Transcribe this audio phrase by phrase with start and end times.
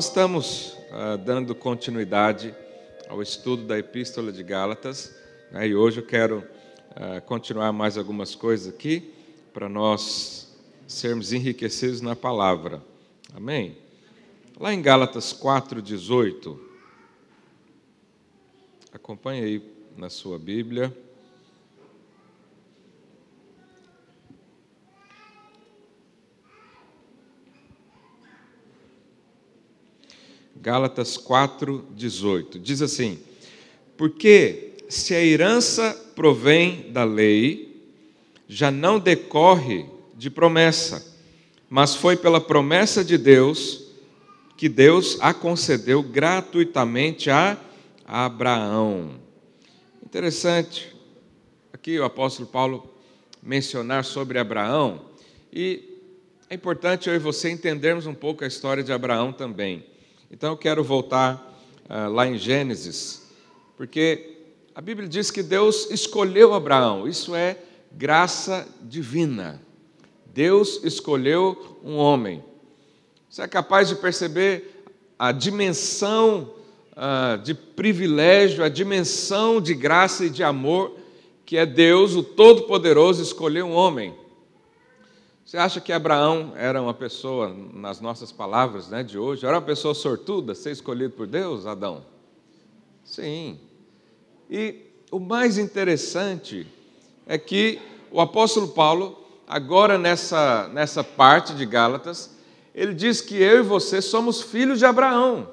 [0.00, 2.54] Nós estamos uh, dando continuidade
[3.06, 5.14] ao estudo da Epístola de Gálatas,
[5.52, 9.12] né, e hoje eu quero uh, continuar mais algumas coisas aqui
[9.52, 10.56] para nós
[10.88, 12.82] sermos enriquecidos na palavra.
[13.34, 13.76] Amém?
[14.58, 16.58] Lá em Gálatas 4,18,
[18.94, 19.62] acompanhe aí
[19.98, 20.96] na sua Bíblia.
[30.60, 32.58] Gálatas 4, 18.
[32.58, 33.18] Diz assim:
[33.96, 37.82] Porque se a herança provém da lei,
[38.46, 41.16] já não decorre de promessa,
[41.68, 43.88] mas foi pela promessa de Deus
[44.56, 47.56] que Deus a concedeu gratuitamente a
[48.06, 49.12] Abraão.
[50.04, 50.94] Interessante,
[51.72, 52.92] aqui o apóstolo Paulo
[53.42, 55.06] mencionar sobre Abraão,
[55.50, 55.90] e
[56.50, 59.89] é importante eu e você entendermos um pouco a história de Abraão também.
[60.30, 63.28] Então eu quero voltar uh, lá em Gênesis,
[63.76, 64.38] porque
[64.74, 67.58] a Bíblia diz que Deus escolheu Abraão, isso é
[67.90, 69.60] graça divina.
[70.32, 72.44] Deus escolheu um homem.
[73.28, 74.84] Você é capaz de perceber
[75.18, 76.54] a dimensão
[76.92, 80.96] uh, de privilégio, a dimensão de graça e de amor
[81.44, 84.14] que é Deus, o Todo-Poderoso, escolher um homem.
[85.50, 89.60] Você acha que Abraão era uma pessoa, nas nossas palavras né, de hoje, era uma
[89.60, 92.04] pessoa sortuda, ser escolhido por Deus, Adão?
[93.02, 93.58] Sim.
[94.48, 94.76] E
[95.10, 96.68] o mais interessante
[97.26, 97.80] é que
[98.12, 102.30] o apóstolo Paulo, agora nessa, nessa parte de Gálatas,
[102.72, 105.50] ele diz que eu e você somos filhos de Abraão.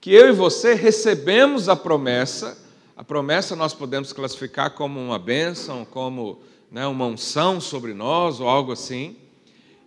[0.00, 2.56] Que eu e você recebemos a promessa,
[2.96, 6.40] a promessa nós podemos classificar como uma bênção, como
[6.70, 9.16] né, uma unção sobre nós ou algo assim.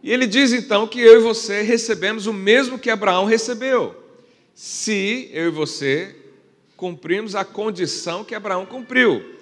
[0.03, 3.96] E ele diz então que eu e você recebemos o mesmo que Abraão recebeu,
[4.53, 6.16] se eu e você
[6.75, 9.36] cumprimos a condição que Abraão cumpriu.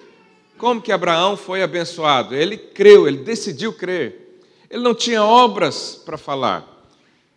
[0.57, 2.35] Como que Abraão foi abençoado?
[2.35, 4.41] Ele creu, ele decidiu crer.
[4.69, 6.67] Ele não tinha obras para falar.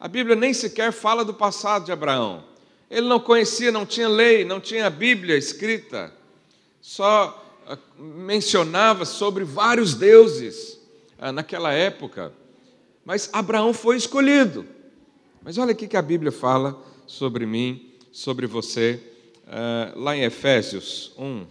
[0.01, 2.43] A Bíblia nem sequer fala do passado de Abraão.
[2.91, 6.13] Ele não conhecia, não tinha lei, não tinha Bíblia escrita.
[6.81, 7.52] Só
[7.99, 10.79] mencionava sobre vários deuses
[11.19, 12.33] ah, naquela época,
[13.05, 14.67] mas Abraão foi escolhido.
[15.43, 19.01] Mas olha o que a Bíblia fala sobre mim, sobre você,
[19.47, 21.47] ah, lá em Efésios 1,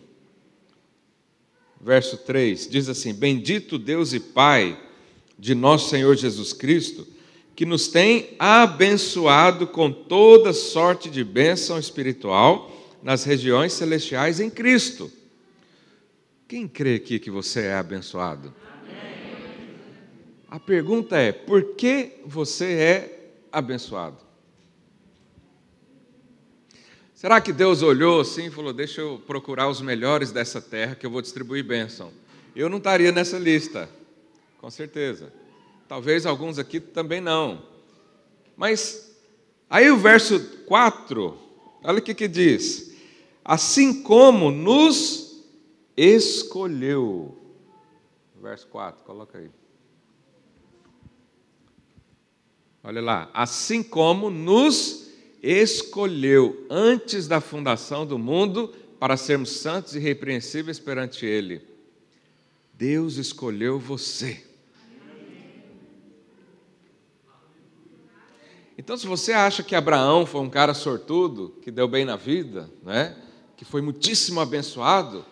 [1.79, 4.79] verso 3, diz assim: Bendito Deus e Pai
[5.37, 7.07] de nosso Senhor Jesus Cristo,
[7.55, 12.71] que nos tem abençoado com toda sorte de bênção espiritual
[13.01, 15.11] nas regiões celestiais em Cristo
[16.51, 18.53] quem crê aqui que você é abençoado?
[18.83, 19.69] Amém.
[20.49, 24.17] A pergunta é: por que você é abençoado?
[27.13, 31.05] Será que Deus olhou assim e falou: Deixa eu procurar os melhores dessa terra que
[31.05, 32.11] eu vou distribuir bênção?
[32.53, 33.89] Eu não estaria nessa lista,
[34.57, 35.31] com certeza.
[35.87, 37.63] Talvez alguns aqui também não.
[38.57, 39.15] Mas
[39.69, 41.37] aí o verso 4,
[41.81, 42.93] olha o que, que diz:
[43.41, 45.30] Assim como nos
[46.01, 47.37] escolheu.
[48.41, 49.51] Verso 4, coloca aí.
[52.83, 55.11] Olha lá, assim como nos
[55.43, 61.61] escolheu antes da fundação do mundo para sermos santos e repreensíveis perante Ele.
[62.73, 64.43] Deus escolheu você.
[68.75, 72.67] Então, se você acha que Abraão foi um cara sortudo, que deu bem na vida,
[72.81, 73.15] né?
[73.55, 75.23] que foi muitíssimo abençoado,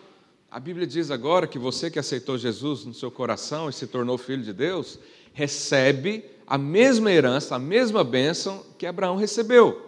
[0.50, 4.18] a Bíblia diz agora que você que aceitou Jesus no seu coração e se tornou
[4.18, 4.98] filho de Deus,
[5.32, 9.80] recebe a mesma herança, a mesma bênção que Abraão recebeu.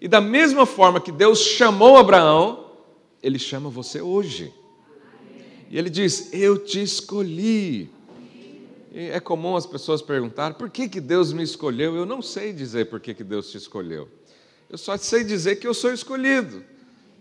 [0.00, 2.72] E da mesma forma que Deus chamou Abraão,
[3.22, 4.52] Ele chama você hoje.
[5.70, 7.88] E Ele diz: Eu te escolhi.
[8.92, 11.94] E é comum as pessoas perguntarem: por que, que Deus me escolheu?
[11.94, 14.08] Eu não sei dizer por que, que Deus te escolheu.
[14.68, 16.64] Eu só sei dizer que eu sou escolhido.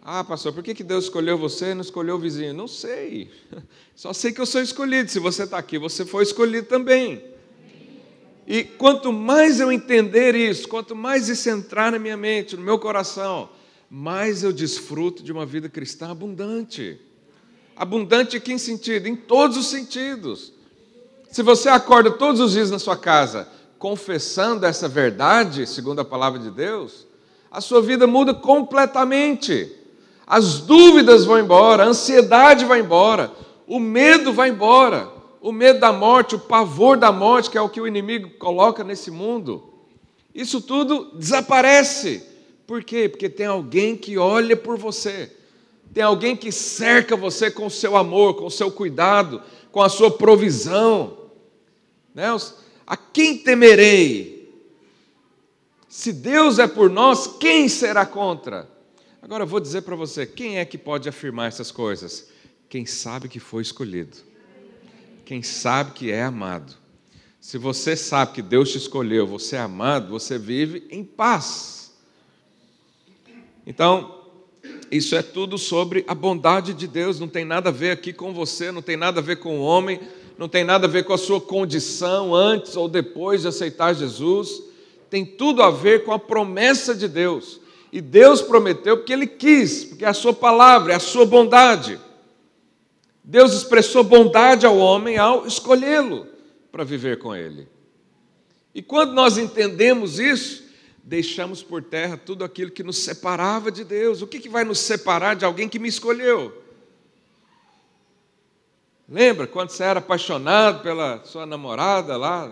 [0.01, 2.53] Ah, pastor, por que, que Deus escolheu você e não escolheu o vizinho?
[2.53, 3.29] Não sei.
[3.95, 5.11] Só sei que eu sou escolhido.
[5.11, 7.23] Se você está aqui, você foi escolhido também.
[8.47, 12.79] E quanto mais eu entender isso, quanto mais isso entrar na minha mente, no meu
[12.79, 13.49] coração,
[13.89, 16.99] mais eu desfruto de uma vida cristã abundante.
[17.75, 19.07] Abundante em que sentido?
[19.07, 20.53] Em todos os sentidos.
[21.31, 23.47] Se você acorda todos os dias na sua casa
[23.77, 27.07] confessando essa verdade, segundo a palavra de Deus,
[27.51, 29.78] a sua vida muda completamente
[30.29, 33.31] as dúvidas vão embora, a ansiedade vai embora,
[33.65, 35.09] o medo vai embora,
[35.41, 38.83] o medo da morte, o pavor da morte, que é o que o inimigo coloca
[38.83, 39.73] nesse mundo.
[40.33, 42.23] Isso tudo desaparece.
[42.67, 43.09] Por quê?
[43.09, 45.35] Porque tem alguém que olha por você.
[45.91, 49.41] Tem alguém que cerca você com o seu amor, com o seu cuidado,
[49.71, 51.17] com a sua provisão.
[52.13, 52.27] Né?
[52.85, 54.53] A quem temerei?
[55.87, 58.69] Se Deus é por nós, quem será contra?
[59.21, 62.29] Agora eu vou dizer para você: quem é que pode afirmar essas coisas?
[62.69, 64.17] Quem sabe que foi escolhido,
[65.25, 66.77] quem sabe que é amado.
[67.41, 71.93] Se você sabe que Deus te escolheu, você é amado, você vive em paz.
[73.65, 74.23] Então,
[74.91, 78.33] isso é tudo sobre a bondade de Deus, não tem nada a ver aqui com
[78.33, 79.99] você, não tem nada a ver com o homem,
[80.37, 84.63] não tem nada a ver com a sua condição antes ou depois de aceitar Jesus,
[85.09, 87.59] tem tudo a ver com a promessa de Deus.
[87.91, 91.99] E Deus prometeu porque Ele quis, porque é a sua palavra, é a sua bondade.
[93.23, 96.27] Deus expressou bondade ao homem ao escolhê-lo
[96.71, 97.67] para viver com Ele.
[98.73, 100.63] E quando nós entendemos isso,
[101.03, 104.21] deixamos por terra tudo aquilo que nos separava de Deus.
[104.21, 106.63] O que, que vai nos separar de alguém que me escolheu?
[109.07, 112.51] Lembra quando você era apaixonado pela sua namorada lá,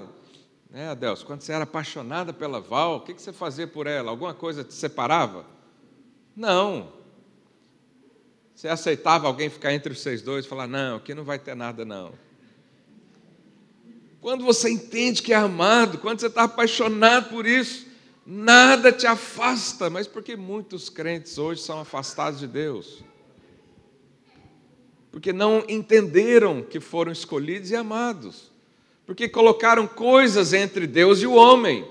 [0.69, 1.25] né, Adelso?
[1.25, 4.11] Quando você era apaixonada pela Val, o que, que você fazia por ela?
[4.11, 5.45] Alguma coisa te separava?
[6.35, 6.91] Não.
[8.53, 11.55] Você aceitava alguém ficar entre os seis dois e falar: não, aqui não vai ter
[11.55, 12.13] nada, não.
[14.19, 17.87] Quando você entende que é amado, quando você está apaixonado por isso,
[18.25, 23.03] nada te afasta, mas porque muitos crentes hoje são afastados de Deus?
[25.11, 28.51] Porque não entenderam que foram escolhidos e amados,
[29.07, 31.87] porque colocaram coisas entre Deus e o homem.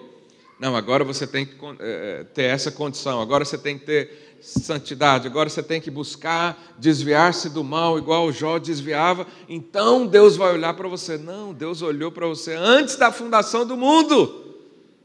[0.61, 5.27] Não, agora você tem que é, ter essa condição, agora você tem que ter santidade,
[5.27, 10.75] agora você tem que buscar desviar-se do mal, igual Jó desviava, então Deus vai olhar
[10.75, 11.17] para você.
[11.17, 14.55] Não, Deus olhou para você antes da fundação do mundo.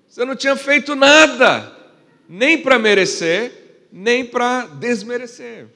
[0.07, 1.73] Você não tinha feito nada,
[2.27, 5.67] nem para merecer, nem para desmerecer.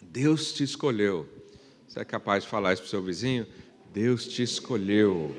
[0.00, 1.28] Deus te escolheu.
[1.88, 3.46] Você é capaz de falar isso para o seu vizinho?
[3.92, 5.34] Deus te escolheu.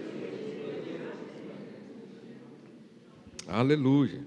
[3.48, 4.26] Aleluia.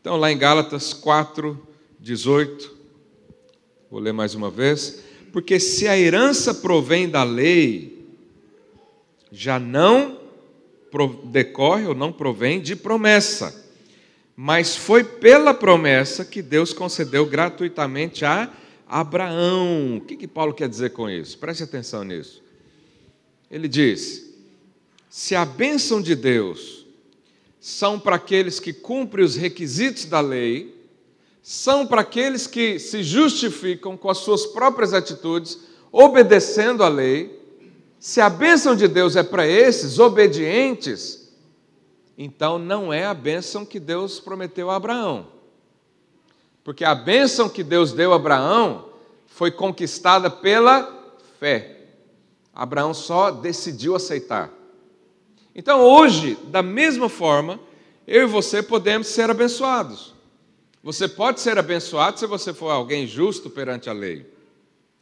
[0.00, 1.56] Então, lá em Gálatas 4,
[2.00, 2.76] 18,
[3.88, 5.04] vou ler mais uma vez.
[5.32, 8.04] Porque se a herança provém da lei,
[9.30, 10.20] já não
[11.26, 13.64] decorre ou não provém de promessa,
[14.34, 18.52] mas foi pela promessa que Deus concedeu gratuitamente a
[19.00, 19.96] Abraão.
[19.96, 21.38] O que, que Paulo quer dizer com isso?
[21.38, 22.42] Preste atenção nisso.
[23.50, 24.30] Ele diz:
[25.08, 26.86] se a bênção de Deus
[27.58, 30.78] são para aqueles que cumprem os requisitos da lei,
[31.42, 35.58] são para aqueles que se justificam com as suas próprias atitudes,
[35.90, 37.40] obedecendo à lei,
[37.98, 41.32] se a bênção de Deus é para esses obedientes,
[42.18, 45.28] então não é a bênção que Deus prometeu a Abraão.
[46.64, 48.91] Porque a bênção que Deus deu a Abraão
[49.42, 51.76] foi conquistada pela fé.
[52.54, 54.48] Abraão só decidiu aceitar.
[55.52, 57.58] Então hoje, da mesma forma,
[58.06, 60.14] eu e você podemos ser abençoados.
[60.80, 64.32] Você pode ser abençoado se você for alguém justo perante a lei.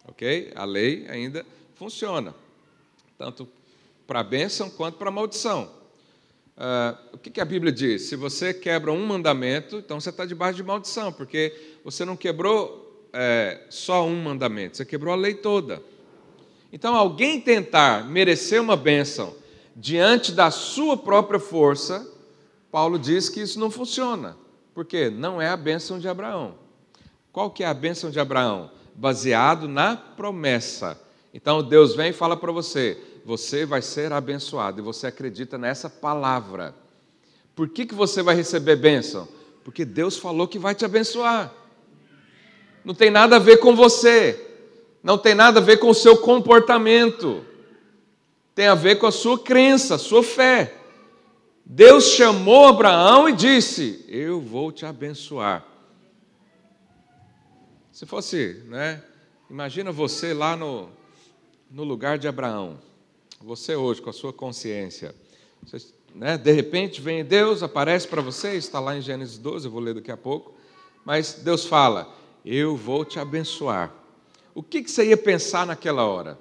[0.09, 0.50] Ok?
[0.54, 1.44] A lei ainda
[1.75, 2.35] funciona
[3.18, 3.47] tanto
[4.06, 5.70] para a bênção quanto para a maldição.
[6.56, 8.09] Uh, o que, que, a Bíblia diz?
[8.09, 12.89] Se você quebra um mandamento, então você está debaixo de maldição, porque você não quebrou
[13.12, 15.83] é, só um mandamento, você quebrou a lei toda.
[16.73, 19.35] Então, alguém tentar merecer uma bênção
[19.75, 22.07] diante da sua própria força,
[22.71, 24.37] Paulo diz que isso não funciona,
[24.75, 26.55] porque não é a bênção de Abraão.
[27.33, 28.71] Qual que é a bênção de Abraão?
[28.95, 31.00] Baseado na promessa.
[31.33, 35.88] Então Deus vem e fala para você: você vai ser abençoado e você acredita nessa
[35.88, 36.75] palavra.
[37.55, 39.29] Por que, que você vai receber bênção?
[39.64, 41.52] Porque Deus falou que vai te abençoar.
[42.85, 44.49] Não tem nada a ver com você,
[45.03, 47.45] não tem nada a ver com o seu comportamento,
[48.55, 50.75] tem a ver com a sua crença, a sua fé.
[51.65, 55.65] Deus chamou Abraão e disse: Eu vou te abençoar.
[57.93, 59.03] Se fosse, né?
[59.49, 60.89] Imagina você lá no,
[61.71, 62.79] no lugar de Abraão.
[63.41, 65.15] Você hoje, com a sua consciência.
[65.63, 69.71] Você, né, de repente vem Deus, aparece para você, está lá em Gênesis 12, eu
[69.71, 70.55] vou ler daqui a pouco.
[71.05, 72.13] Mas Deus fala:
[72.44, 73.92] Eu vou te abençoar.
[74.54, 76.38] O que, que você ia pensar naquela hora?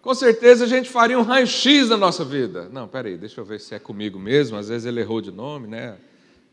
[0.00, 2.68] Com certeza a gente faria um raio-x na nossa vida.
[2.70, 4.56] Não, peraí, deixa eu ver se é comigo mesmo.
[4.56, 5.96] Às vezes ele errou de nome, né?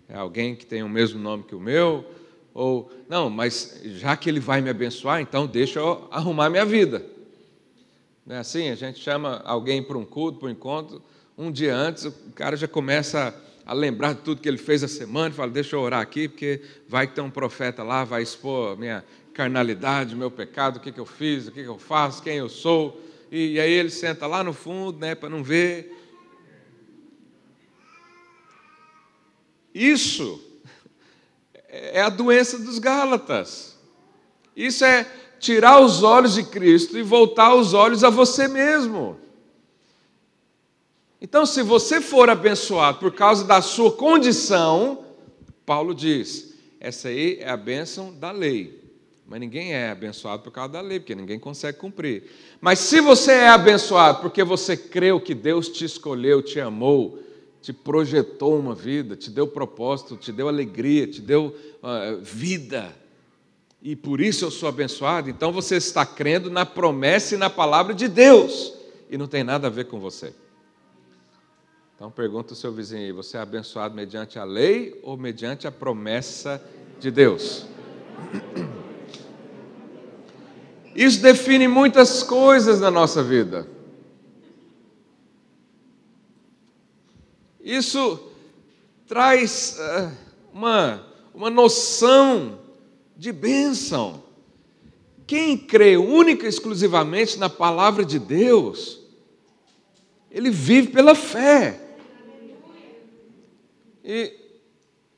[0.08, 2.06] É alguém que tem o mesmo nome que o meu.
[2.54, 7.06] Ou, não, mas já que ele vai me abençoar, então deixa eu arrumar minha vida.
[8.26, 8.70] Não é assim?
[8.70, 11.02] A gente chama alguém para um culto, para um encontro,
[11.38, 13.34] um dia antes, o cara já começa a
[13.74, 17.08] lembrar de tudo que ele fez a semana, fala, deixa eu orar aqui, porque vai
[17.08, 19.04] que tem um profeta lá, vai expor minha
[19.34, 22.50] carnalidade, meu pecado, o que, que eu fiz, o que, que eu faço, quem eu
[22.50, 23.02] sou.
[23.32, 25.98] E, e aí ele senta lá no fundo, né, para não ver.
[29.74, 30.44] Isso
[31.68, 33.78] é a doença dos Gálatas.
[34.56, 39.18] Isso é tirar os olhos de Cristo e voltar os olhos a você mesmo.
[41.22, 45.06] Então, se você for abençoado por causa da sua condição,
[45.66, 48.82] Paulo diz: essa aí é a bênção da lei.
[49.28, 52.24] Mas ninguém é abençoado por causa da lei, porque ninguém consegue cumprir.
[52.60, 57.18] Mas se você é abençoado porque você creu que Deus te escolheu, te amou,
[57.62, 62.94] te projetou uma vida, te deu propósito, te deu alegria, te deu uh, vida,
[63.82, 67.94] e por isso eu sou abençoado, então você está crendo na promessa e na palavra
[67.94, 68.74] de Deus,
[69.10, 70.34] e não tem nada a ver com você.
[72.02, 75.72] Então pergunta o seu vizinho aí: você é abençoado mediante a lei ou mediante a
[75.72, 76.60] promessa
[77.00, 77.68] de Deus?
[80.96, 83.68] Isso define muitas coisas na nossa vida.
[87.64, 88.32] Isso
[89.06, 90.12] traz uh,
[90.52, 91.06] uma,
[91.36, 92.62] uma noção
[93.16, 94.24] de bênção.
[95.28, 99.00] Quem crê única e exclusivamente na palavra de Deus,
[100.32, 101.90] ele vive pela fé.
[104.04, 104.34] E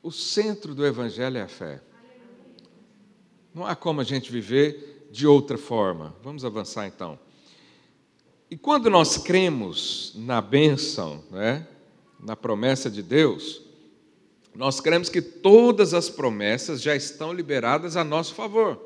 [0.02, 1.80] o centro do Evangelho é a fé.
[3.54, 6.14] Não há como a gente viver de outra forma.
[6.22, 7.18] Vamos avançar então.
[8.50, 11.66] E quando nós cremos na bênção, né,
[12.20, 13.62] na promessa de Deus,
[14.54, 18.80] nós cremos que todas as promessas já estão liberadas a nosso favor.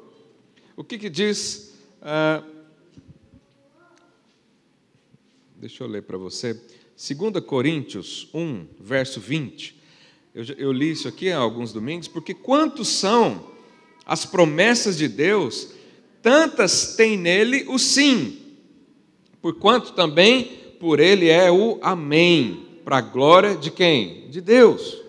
[0.77, 1.75] O que, que diz.
[2.01, 2.43] Ah,
[5.57, 6.55] deixa eu ler para você.
[6.55, 9.78] 2 Coríntios 1, verso 20.
[10.35, 13.49] Eu, eu li isso aqui há alguns domingos, porque quantos são
[14.07, 15.69] as promessas de Deus,
[16.23, 18.39] tantas tem nele o sim,
[19.41, 20.45] porquanto também
[20.81, 24.31] por ele é o amém, para a glória de quem?
[24.31, 25.03] De Deus.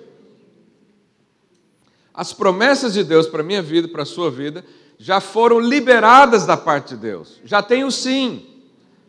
[2.13, 4.65] As promessas de Deus para a minha vida, para a sua vida,
[4.97, 8.45] já foram liberadas da parte de Deus, já tem o sim.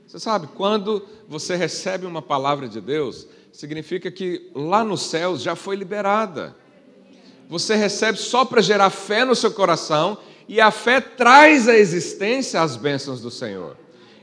[0.07, 5.55] Você sabe, quando você recebe uma palavra de Deus, significa que lá nos céus já
[5.55, 6.57] foi liberada.
[7.49, 12.61] Você recebe só para gerar fé no seu coração e a fé traz à existência
[12.61, 13.77] as bênçãos do Senhor.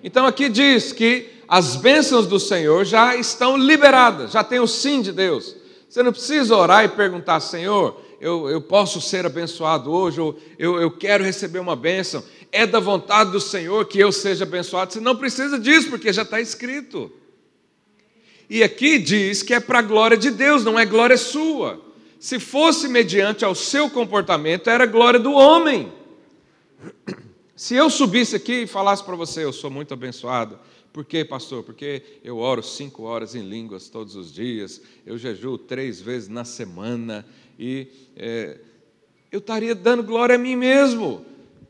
[0.04, 5.02] Então aqui diz que as bênçãos do Senhor já estão liberadas, já tem o sim
[5.02, 5.56] de Deus.
[5.90, 10.80] Você não precisa orar e perguntar, Senhor, eu, eu posso ser abençoado hoje, ou eu,
[10.82, 12.24] eu quero receber uma bênção.
[12.52, 14.94] É da vontade do Senhor que eu seja abençoado.
[14.94, 17.12] Você não precisa disso, porque já está escrito.
[18.50, 21.82] E aqui diz que é para a glória de Deus, não é glória sua.
[22.20, 25.92] Se fosse mediante ao seu comportamento, era glória do homem.
[27.56, 30.60] Se eu subisse aqui e falasse para você, eu sou muito abençoado.
[30.94, 31.64] Por quê, pastor?
[31.64, 36.44] Porque eu oro cinco horas em línguas todos os dias, eu jejuo três vezes na
[36.44, 37.26] semana,
[37.60, 38.58] e é,
[39.32, 41.26] eu estaria dando glória a mim mesmo.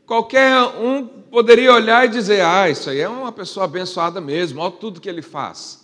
[0.06, 4.72] Qualquer um poderia olhar e dizer: ah, isso aí é uma pessoa abençoada mesmo, olha
[4.72, 5.77] tudo que ele faz.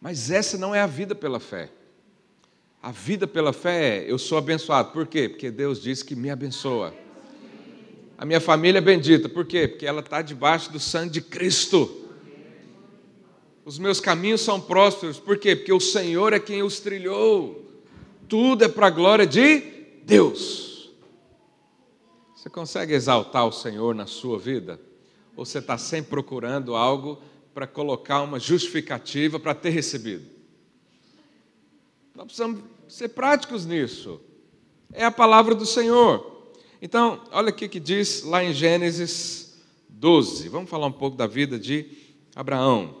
[0.00, 1.70] Mas essa não é a vida pela fé.
[2.82, 4.92] A vida pela fé é: eu sou abençoado.
[4.92, 5.28] Por quê?
[5.28, 6.94] Porque Deus disse que me abençoa.
[8.16, 9.28] A minha família é bendita.
[9.28, 9.68] Por quê?
[9.68, 12.04] Porque ela está debaixo do sangue de Cristo.
[13.64, 15.18] Os meus caminhos são prósperos.
[15.18, 15.54] Por quê?
[15.54, 17.64] Porque o Senhor é quem os trilhou.
[18.28, 19.60] Tudo é para a glória de
[20.04, 20.90] Deus.
[22.34, 24.80] Você consegue exaltar o Senhor na sua vida?
[25.36, 27.20] Ou você está sempre procurando algo
[27.58, 30.24] para colocar uma justificativa para ter recebido.
[32.14, 34.20] Nós precisamos ser práticos nisso.
[34.92, 36.52] É a palavra do Senhor.
[36.80, 40.48] Então, olha o que diz lá em Gênesis 12.
[40.48, 41.98] Vamos falar um pouco da vida de
[42.32, 42.96] Abraão.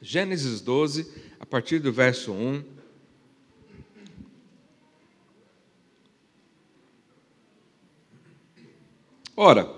[0.00, 1.06] Gênesis 12,
[1.38, 2.64] a partir do verso 1.
[9.36, 9.70] Ora,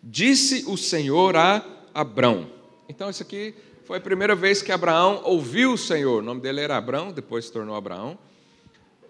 [0.00, 2.46] disse o Senhor a Abrão.
[2.88, 6.22] Então, isso aqui foi a primeira vez que Abraão ouviu o Senhor.
[6.22, 8.18] O nome dele era Abrão, depois se tornou Abraão.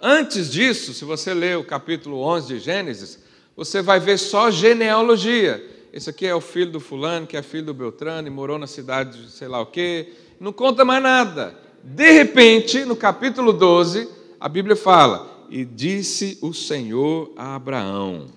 [0.01, 3.21] Antes disso, se você ler o capítulo 11 de Gênesis,
[3.57, 5.65] você vai ver só genealogia.
[5.93, 8.67] Esse aqui é o filho do fulano, que é filho do Beltrano, e morou na
[8.67, 10.13] cidade de sei lá o quê.
[10.41, 11.57] Não conta mais nada.
[11.85, 14.09] De repente, no capítulo 12,
[14.41, 18.29] a Bíblia fala: E disse o Senhor a Abraão.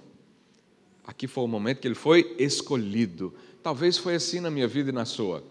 [1.07, 3.33] Aqui foi o momento que ele foi escolhido.
[3.65, 5.43] Talvez foi assim na minha vida e na sua.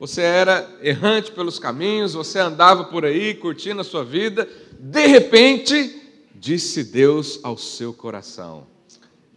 [0.00, 4.48] você era errante pelos caminhos, você andava por aí curtindo a sua vida,
[4.80, 5.96] de repente,
[6.34, 8.66] disse Deus ao seu coração: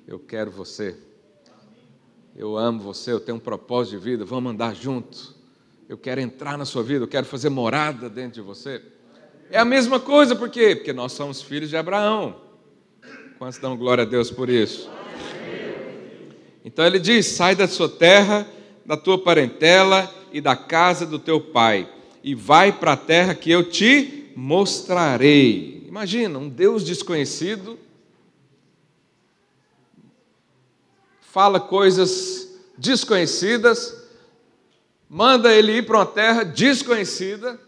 [0.07, 0.97] Eu quero você,
[2.35, 5.35] eu amo você, eu tenho um propósito de vida, vamos andar juntos.
[5.87, 8.81] Eu quero entrar na sua vida, eu quero fazer morada dentro de você.
[9.51, 10.75] É a mesma coisa, por quê?
[10.75, 12.41] Porque nós somos filhos de Abraão.
[13.37, 14.89] Quantos dão glória a Deus por isso?
[16.63, 18.47] Então ele diz: sai da sua terra,
[18.85, 21.89] da tua parentela e da casa do teu pai,
[22.23, 25.85] e vai para a terra que eu te mostrarei.
[25.87, 27.77] Imagina, um Deus desconhecido
[31.29, 33.95] fala coisas desconhecidas,
[35.07, 37.59] manda ele ir para uma terra desconhecida.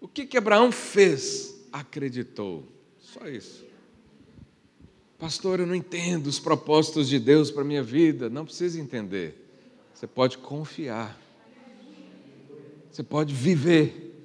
[0.00, 1.54] O que, que Abraão fez?
[1.72, 2.66] Acreditou.
[2.98, 3.61] Só isso.
[5.22, 8.28] Pastor, eu não entendo os propósitos de Deus para a minha vida.
[8.28, 9.36] Não precisa entender.
[9.94, 11.16] Você pode confiar.
[12.90, 14.16] Você pode viver.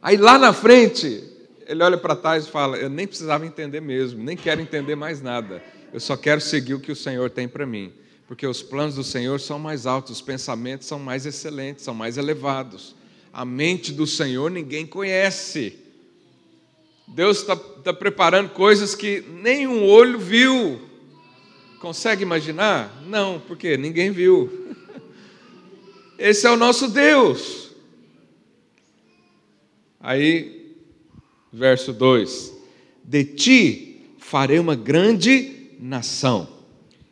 [0.00, 1.20] Aí lá na frente,
[1.66, 5.20] ele olha para trás e fala: Eu nem precisava entender mesmo, nem quero entender mais
[5.20, 5.60] nada.
[5.92, 7.92] Eu só quero seguir o que o Senhor tem para mim.
[8.28, 12.16] Porque os planos do Senhor são mais altos, os pensamentos são mais excelentes, são mais
[12.16, 12.94] elevados.
[13.32, 15.85] A mente do Senhor ninguém conhece.
[17.06, 20.80] Deus está tá preparando coisas que nenhum olho viu.
[21.80, 23.02] Consegue imaginar?
[23.06, 24.74] Não, porque ninguém viu.
[26.18, 27.70] Esse é o nosso Deus.
[30.00, 30.74] Aí,
[31.52, 32.54] verso 2:
[33.04, 36.48] De ti farei uma grande nação,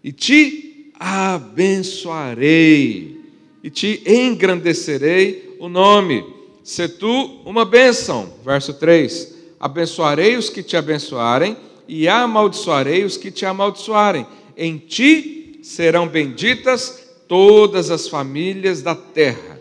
[0.02, 3.20] e te abençoarei,
[3.62, 6.24] e te engrandecerei o nome.
[6.62, 8.34] Se tu uma bênção.
[8.44, 9.33] Verso 3:
[9.64, 11.56] Abençoarei os que te abençoarem,
[11.88, 14.26] e amaldiçoarei os que te amaldiçoarem.
[14.54, 19.58] Em ti serão benditas todas as famílias da terra.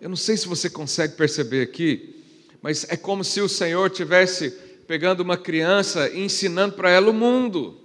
[0.00, 2.22] Eu não sei se você consegue perceber aqui,
[2.62, 4.50] mas é como se o Senhor tivesse
[4.86, 7.80] pegando uma criança e ensinando para ela o mundo,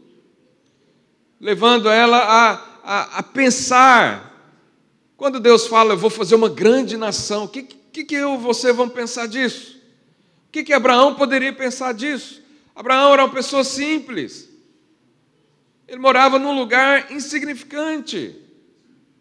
[1.39, 2.51] levando ela a,
[2.83, 4.61] a, a, pensar.
[5.17, 8.37] Quando Deus fala, eu vou fazer uma grande nação, o que, que, que eu e
[8.37, 9.80] você vamos pensar disso?
[10.51, 12.41] O que, que Abraão poderia pensar disso?
[12.75, 14.49] Abraão era uma pessoa simples.
[15.87, 18.35] Ele morava num lugar insignificante.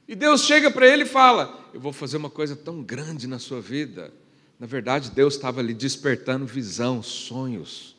[0.08, 3.38] E Deus chega para ele e fala: Eu vou fazer uma coisa tão grande na
[3.38, 4.12] sua vida.
[4.58, 7.94] Na verdade, Deus estava ali despertando visão, sonhos,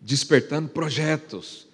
[0.00, 1.66] despertando projetos.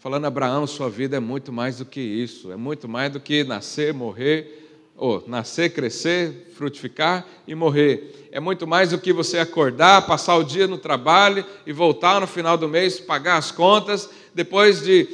[0.00, 3.44] Falando, Abraão, sua vida é muito mais do que isso, é muito mais do que
[3.44, 4.63] nascer, morrer
[4.96, 8.28] ou nascer, crescer, frutificar e morrer.
[8.30, 12.26] É muito mais do que você acordar, passar o dia no trabalho e voltar no
[12.26, 15.08] final do mês, pagar as contas, depois de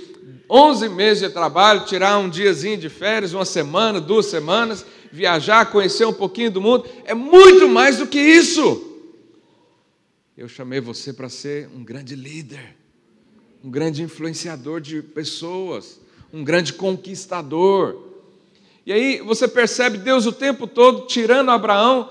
[0.49, 6.05] 11 meses de trabalho, tirar um diazinho de férias, uma semana, duas semanas, viajar, conhecer
[6.05, 6.87] um pouquinho do mundo.
[7.05, 8.87] É muito mais do que isso.
[10.37, 12.77] Eu chamei você para ser um grande líder,
[13.63, 16.01] um grande influenciador de pessoas,
[16.33, 18.10] um grande conquistador
[18.87, 22.11] e aí você percebe Deus o tempo todo tirando Abraão,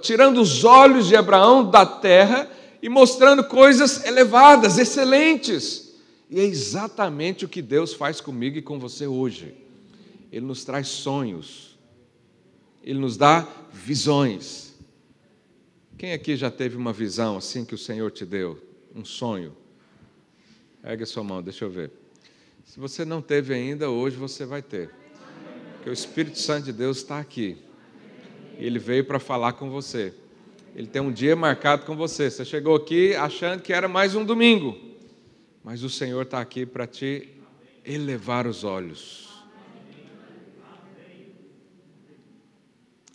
[0.00, 2.50] tirando os olhos de Abraão da terra
[2.82, 5.94] e mostrando coisas elevadas, excelentes.
[6.30, 9.54] E é exatamente o que Deus faz comigo e com você hoje.
[10.32, 11.78] Ele nos traz sonhos,
[12.82, 14.74] Ele nos dá visões.
[15.98, 18.58] Quem aqui já teve uma visão assim que o Senhor te deu?
[18.94, 19.56] Um sonho?
[20.82, 21.90] Ergue a sua mão, deixa eu ver.
[22.64, 24.90] Se você não teve ainda, hoje você vai ter
[25.86, 27.56] que o Espírito Santo de Deus está aqui.
[28.58, 30.12] Ele veio para falar com você.
[30.74, 32.28] Ele tem um dia marcado com você.
[32.28, 34.76] Você chegou aqui achando que era mais um domingo,
[35.62, 37.28] mas o Senhor está aqui para te
[37.84, 39.28] elevar os olhos.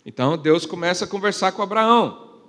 [0.06, 2.40] Então Deus começa a conversar com Abraão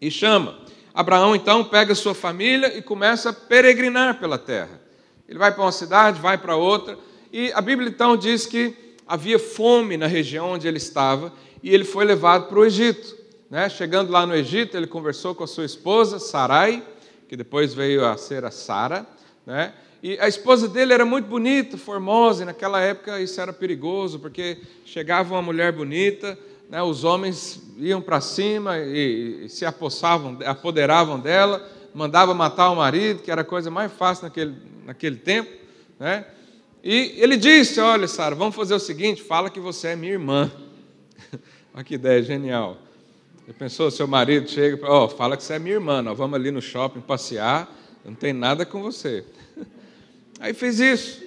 [0.00, 0.58] e chama.
[0.94, 4.80] Abraão então pega sua família e começa a peregrinar pela terra.
[5.28, 6.98] Ele vai para uma cidade, vai para outra,
[7.30, 11.84] e a Bíblia então diz que havia fome na região onde ele estava e ele
[11.84, 13.16] foi levado para o Egito.
[13.50, 13.68] Né?
[13.70, 16.82] Chegando lá no Egito, ele conversou com a sua esposa, Sarai,
[17.26, 19.06] que depois veio a ser a Sara.
[19.46, 19.72] Né?
[20.02, 24.58] E a esposa dele era muito bonita, formosa, e naquela época isso era perigoso, porque
[24.84, 26.82] chegava uma mulher bonita, né?
[26.82, 33.30] os homens iam para cima e, se apossavam, apoderavam dela, mandava matar o marido, que
[33.30, 35.50] era a coisa mais fácil naquele, naquele tempo.
[35.98, 36.26] Né?
[36.90, 40.50] E ele disse: Olha, Sara, vamos fazer o seguinte: fala que você é minha irmã.
[41.74, 42.78] Olha que ideia genial.
[43.44, 46.34] Você pensou, seu marido chega e oh, fala que você é minha irmã, nós vamos
[46.34, 47.70] ali no shopping passear,
[48.02, 49.22] não tem nada com você.
[50.40, 51.22] Aí fez isso.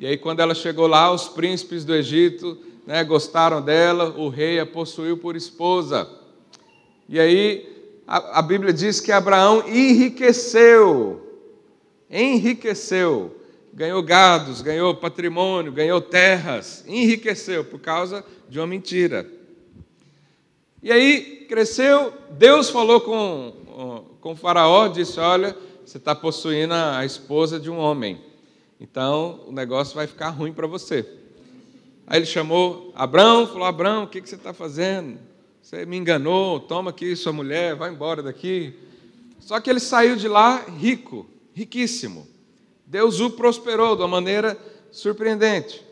[0.00, 4.58] E aí, quando ela chegou lá, os príncipes do Egito né, gostaram dela, o rei
[4.58, 6.08] a possuiu por esposa.
[7.08, 11.40] E aí a, a Bíblia diz que Abraão enriqueceu,
[12.10, 13.43] enriqueceu,
[13.74, 19.28] ganhou gados, ganhou patrimônio, ganhou terras, enriqueceu por causa de uma mentira.
[20.80, 27.58] E aí cresceu, Deus falou com, com faraó, disse, olha, você está possuindo a esposa
[27.58, 28.20] de um homem,
[28.80, 31.04] então o negócio vai ficar ruim para você.
[32.06, 35.18] Aí ele chamou Abraão, falou: Abraão, o que, que você está fazendo?
[35.62, 38.74] Você me enganou, toma aqui sua mulher, vai embora daqui.
[39.40, 42.33] Só que ele saiu de lá rico, riquíssimo.
[42.86, 44.58] Deus o prosperou de uma maneira
[44.90, 45.84] surpreendente.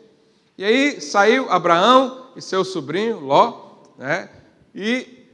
[0.57, 4.29] E aí saiu Abraão e seu sobrinho Ló, né?
[4.73, 5.25] E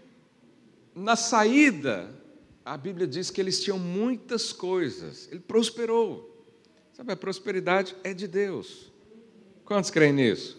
[0.95, 2.09] na saída,
[2.63, 5.27] a Bíblia diz que eles tinham muitas coisas.
[5.31, 6.29] Ele prosperou.
[6.93, 8.91] Sabe, a prosperidade é de Deus.
[9.63, 10.57] Quantos creem nisso?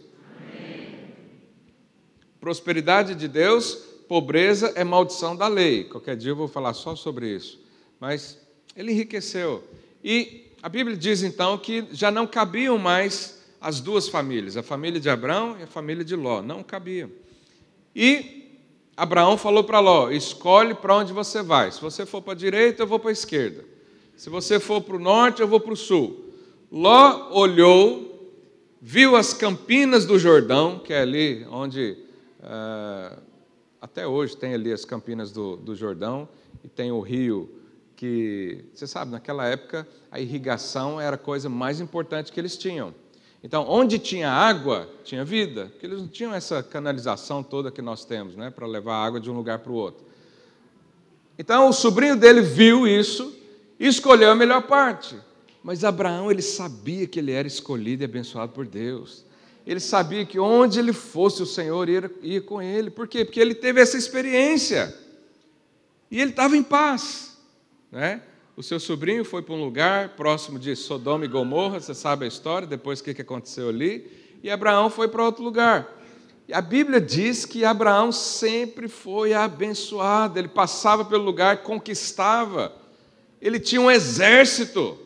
[2.41, 3.75] Prosperidade de Deus,
[4.09, 5.85] pobreza é maldição da lei.
[5.85, 7.61] Qualquer dia eu vou falar só sobre isso.
[8.01, 8.39] Mas
[8.75, 9.63] ele enriqueceu.
[10.03, 15.01] E a Bíblia diz então que já não cabiam mais as duas famílias, a família
[15.01, 16.43] de Abraão e a família de Ló.
[16.43, 17.11] Não cabiam.
[17.95, 18.59] E
[18.97, 21.71] Abraão falou para Ló: escolhe para onde você vai.
[21.71, 23.65] Se você for para a direita, eu vou para a esquerda.
[24.17, 26.27] Se você for para o norte, eu vou para o sul.
[26.71, 28.33] Ló olhou,
[28.81, 31.97] viu as campinas do Jordão, que é ali onde
[32.43, 33.19] é,
[33.81, 36.29] até hoje tem ali as campinas do, do Jordão
[36.63, 37.60] e tem o rio
[38.01, 42.95] que, você sabe, naquela época a irrigação era a coisa mais importante que eles tinham.
[43.45, 48.07] Então, onde tinha água, tinha vida, porque eles não tinham essa canalização toda que nós
[48.07, 50.03] temos, né, para levar água de um lugar para o outro.
[51.39, 53.37] Então, o sobrinho dele viu isso
[53.79, 55.15] e escolheu a melhor parte.
[55.63, 59.27] Mas Abraão, ele sabia que ele era escolhido e abençoado por Deus
[59.67, 62.91] ele sabia que onde ele fosse, o Senhor ia, ia com ele.
[62.91, 63.25] Por quê?
[63.25, 64.97] Porque ele teve essa experiência.
[66.11, 67.30] E ele estava em paz.
[67.91, 68.23] Né?
[68.57, 72.29] O seu sobrinho foi para um lugar próximo de Sodoma e Gomorra, você sabe a
[72.29, 74.11] história, depois o que aconteceu ali.
[74.43, 75.99] E Abraão foi para outro lugar.
[76.47, 82.75] E a Bíblia diz que Abraão sempre foi abençoado, ele passava pelo lugar, conquistava.
[83.41, 84.99] Ele tinha um exército.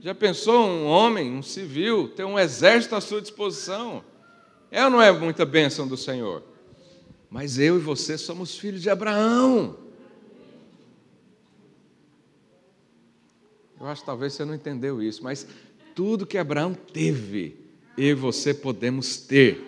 [0.00, 4.04] Já pensou um homem, um civil, ter um exército à sua disposição?
[4.70, 6.42] É ou não é muita bênção do Senhor?
[7.30, 9.85] Mas eu e você somos filhos de Abraão.
[13.78, 15.46] Eu acho que talvez você não entendeu isso, mas
[15.94, 17.56] tudo que Abraão teve,
[17.96, 19.62] eu e você podemos ter.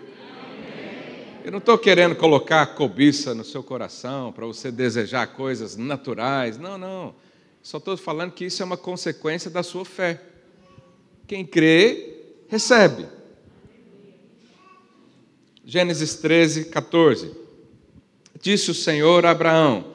[1.45, 6.59] Eu não estou querendo colocar cobiça no seu coração para você desejar coisas naturais.
[6.59, 7.15] Não, não.
[7.63, 10.23] Só estou falando que isso é uma consequência da sua fé.
[11.27, 12.17] Quem crê,
[12.49, 13.07] recebe.
[15.65, 17.31] Gênesis 13, 14.
[18.41, 19.93] Disse o Senhor a Abraão: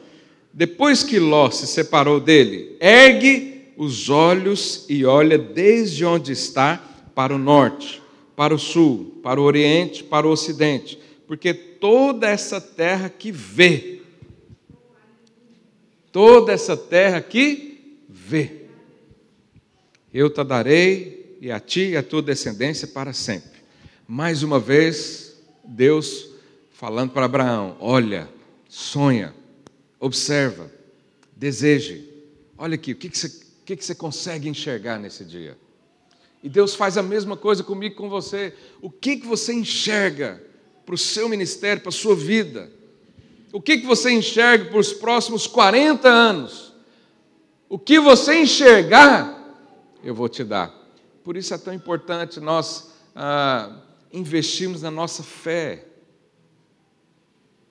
[0.51, 6.77] Depois que Ló se separou dele, ergue os olhos e olha desde onde está
[7.15, 8.01] para o norte,
[8.35, 14.01] para o sul, para o oriente, para o ocidente, porque toda essa terra que vê,
[16.11, 18.63] toda essa terra que vê,
[20.13, 23.51] eu te darei e a ti e a tua descendência para sempre.
[24.07, 26.29] Mais uma vez, Deus
[26.71, 28.29] falando para Abraão: olha,
[28.67, 29.33] sonha,
[29.99, 30.71] observa,
[31.35, 32.09] deseje.
[32.57, 35.57] Olha aqui, o que, que, você, o que, que você consegue enxergar nesse dia?
[36.43, 38.53] E Deus faz a mesma coisa comigo com você.
[38.81, 40.43] O que, que você enxerga
[40.85, 42.69] para o seu ministério, para a sua vida?
[43.53, 46.73] O que, que você enxerga para os próximos 40 anos?
[47.69, 49.57] O que você enxergar,
[50.03, 50.77] eu vou te dar.
[51.23, 53.77] Por isso é tão importante nós ah,
[54.11, 55.85] investirmos na nossa fé.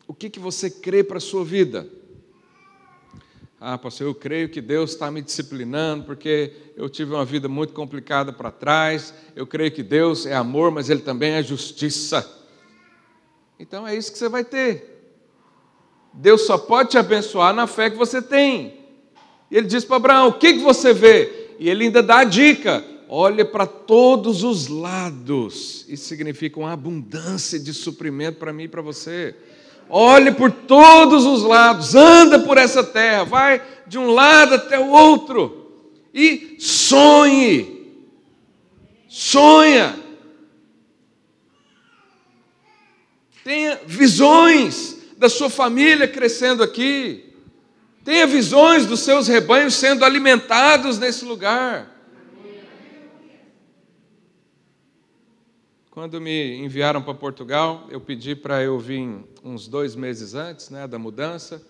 [0.09, 1.87] O que, que você crê para a sua vida?
[3.65, 7.73] Ah, pastor, eu creio que Deus está me disciplinando porque eu tive uma vida muito
[7.73, 9.15] complicada para trás.
[9.37, 12.29] Eu creio que Deus é amor, mas Ele também é justiça.
[13.61, 15.15] Então é isso que você vai ter.
[16.13, 18.81] Deus só pode te abençoar na fé que você tem.
[19.49, 21.55] E ele diz para Abraão: O que, que você vê?
[21.61, 25.87] E ele ainda dá a dica: olha para todos os lados.
[25.89, 29.37] Isso significa uma abundância de suprimento para mim e para você.
[29.89, 34.89] Olhe por todos os lados, anda por essa terra, vai de um lado até o
[34.89, 35.63] outro
[36.15, 37.83] e sonhe.
[39.09, 39.95] Sonha.
[43.45, 47.33] Tenha visões da sua família crescendo aqui.
[48.05, 51.91] Tenha visões dos seus rebanhos sendo alimentados nesse lugar.
[55.93, 60.89] Quando me enviaram para Portugal, eu pedi para eu vir uns dois meses antes né,
[60.89, 61.63] da mudança,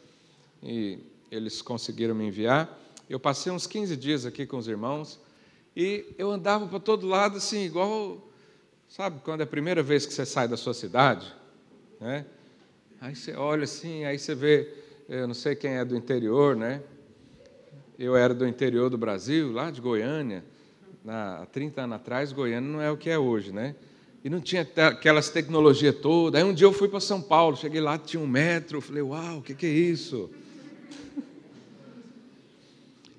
[0.62, 2.78] e eles conseguiram me enviar.
[3.11, 5.18] Eu passei uns 15 dias aqui com os irmãos,
[5.74, 8.30] e eu andava para todo lado, assim, igual,
[8.88, 11.26] sabe, quando é a primeira vez que você sai da sua cidade,
[12.00, 12.24] né?
[13.00, 14.72] Aí você olha assim, aí você vê,
[15.08, 16.80] eu não sei quem é do interior, né?
[17.98, 20.44] Eu era do interior do Brasil, lá de Goiânia.
[21.04, 23.74] Na, há 30 anos atrás, Goiânia não é o que é hoje, né?
[24.24, 26.40] E não tinha aquelas tecnologias todas.
[26.40, 29.38] Aí um dia eu fui para São Paulo, cheguei lá, tinha um metro, falei, uau,
[29.38, 30.30] o que, que é isso?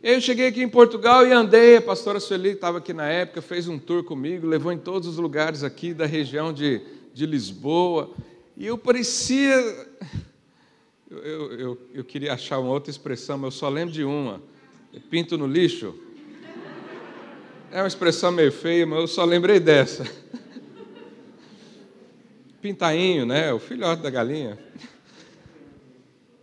[0.02, 3.68] Eu cheguei aqui em Portugal e andei, a pastora Sueli estava aqui na época, fez
[3.68, 6.82] um tour comigo, levou em todos os lugares aqui da região de,
[7.14, 8.10] de Lisboa.
[8.56, 9.56] E eu parecia.
[11.10, 14.42] Eu, eu, eu, eu queria achar uma outra expressão, mas eu só lembro de uma:
[15.10, 15.96] pinto no lixo.
[17.72, 20.06] É uma expressão meio feia, mas eu só lembrei dessa.
[22.64, 23.52] Pintainho, né?
[23.52, 24.58] O filhote da galinha.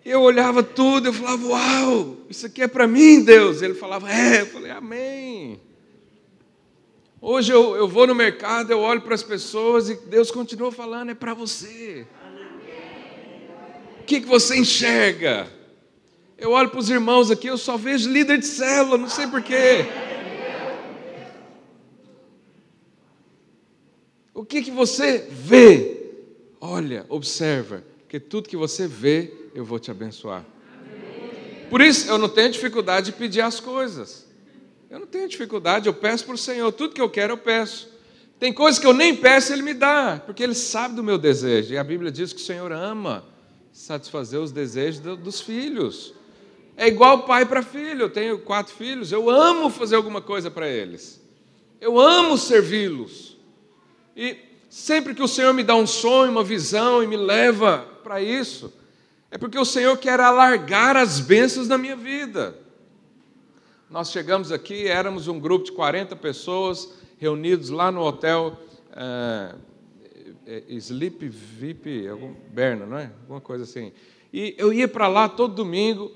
[0.04, 3.62] Eu olhava tudo, eu falava, uau, isso aqui é para mim, Deus.
[3.62, 4.42] Ele falava, é.
[4.42, 5.58] Eu falei, amém.
[7.22, 11.10] Hoje eu, eu vou no mercado, eu olho para as pessoas e Deus continua falando,
[11.10, 12.06] é para você.
[14.00, 15.48] O que, que você enxerga?
[16.36, 19.86] Eu olho para os irmãos aqui, eu só vejo líder de célula, não sei porquê.
[24.34, 25.99] O que, que você vê?
[26.60, 30.44] Olha, observa, porque tudo que você vê, eu vou te abençoar.
[31.70, 34.28] Por isso, eu não tenho dificuldade de pedir as coisas.
[34.90, 37.88] Eu não tenho dificuldade, eu peço para o Senhor, tudo que eu quero eu peço.
[38.38, 41.72] Tem coisas que eu nem peço, Ele me dá, porque Ele sabe do meu desejo.
[41.72, 43.24] E a Bíblia diz que o Senhor ama
[43.72, 46.12] satisfazer os desejos dos filhos.
[46.76, 48.02] É igual pai para filho.
[48.02, 51.20] Eu tenho quatro filhos, eu amo fazer alguma coisa para eles.
[51.80, 53.36] Eu amo servi-los.
[54.16, 54.36] E
[54.70, 58.72] sempre que o Senhor me dá um sonho, uma visão e me leva para isso,
[59.30, 62.56] é porque o Senhor quer alargar as bênçãos na minha vida.
[63.90, 68.56] Nós chegamos aqui, éramos um grupo de 40 pessoas reunidos lá no hotel
[68.92, 69.58] uh,
[70.68, 73.10] Sleep VIP, algum, Berna, não é?
[73.22, 73.92] Alguma coisa assim.
[74.32, 76.12] E eu ia para lá todo domingo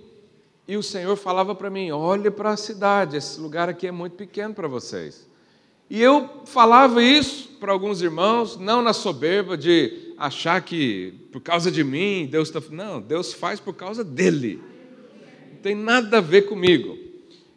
[0.66, 4.16] e o Senhor falava para mim: olhe para a cidade, esse lugar aqui é muito
[4.16, 5.28] pequeno para vocês.
[5.88, 11.70] E eu falava isso para alguns irmãos, não na soberba de achar que por causa
[11.70, 12.60] de mim Deus está.
[12.70, 14.62] Não, Deus faz por causa dele.
[15.52, 16.98] Não tem nada a ver comigo.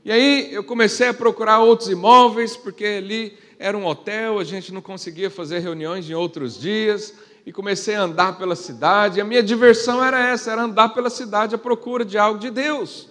[0.04, 4.72] E aí eu comecei a procurar outros imóveis, porque ali era um hotel, a gente
[4.72, 7.13] não conseguia fazer reuniões em outros dias,
[7.46, 9.18] e comecei a andar pela cidade.
[9.18, 12.50] E a minha diversão era essa, era andar pela cidade à procura de algo de
[12.50, 13.10] Deus.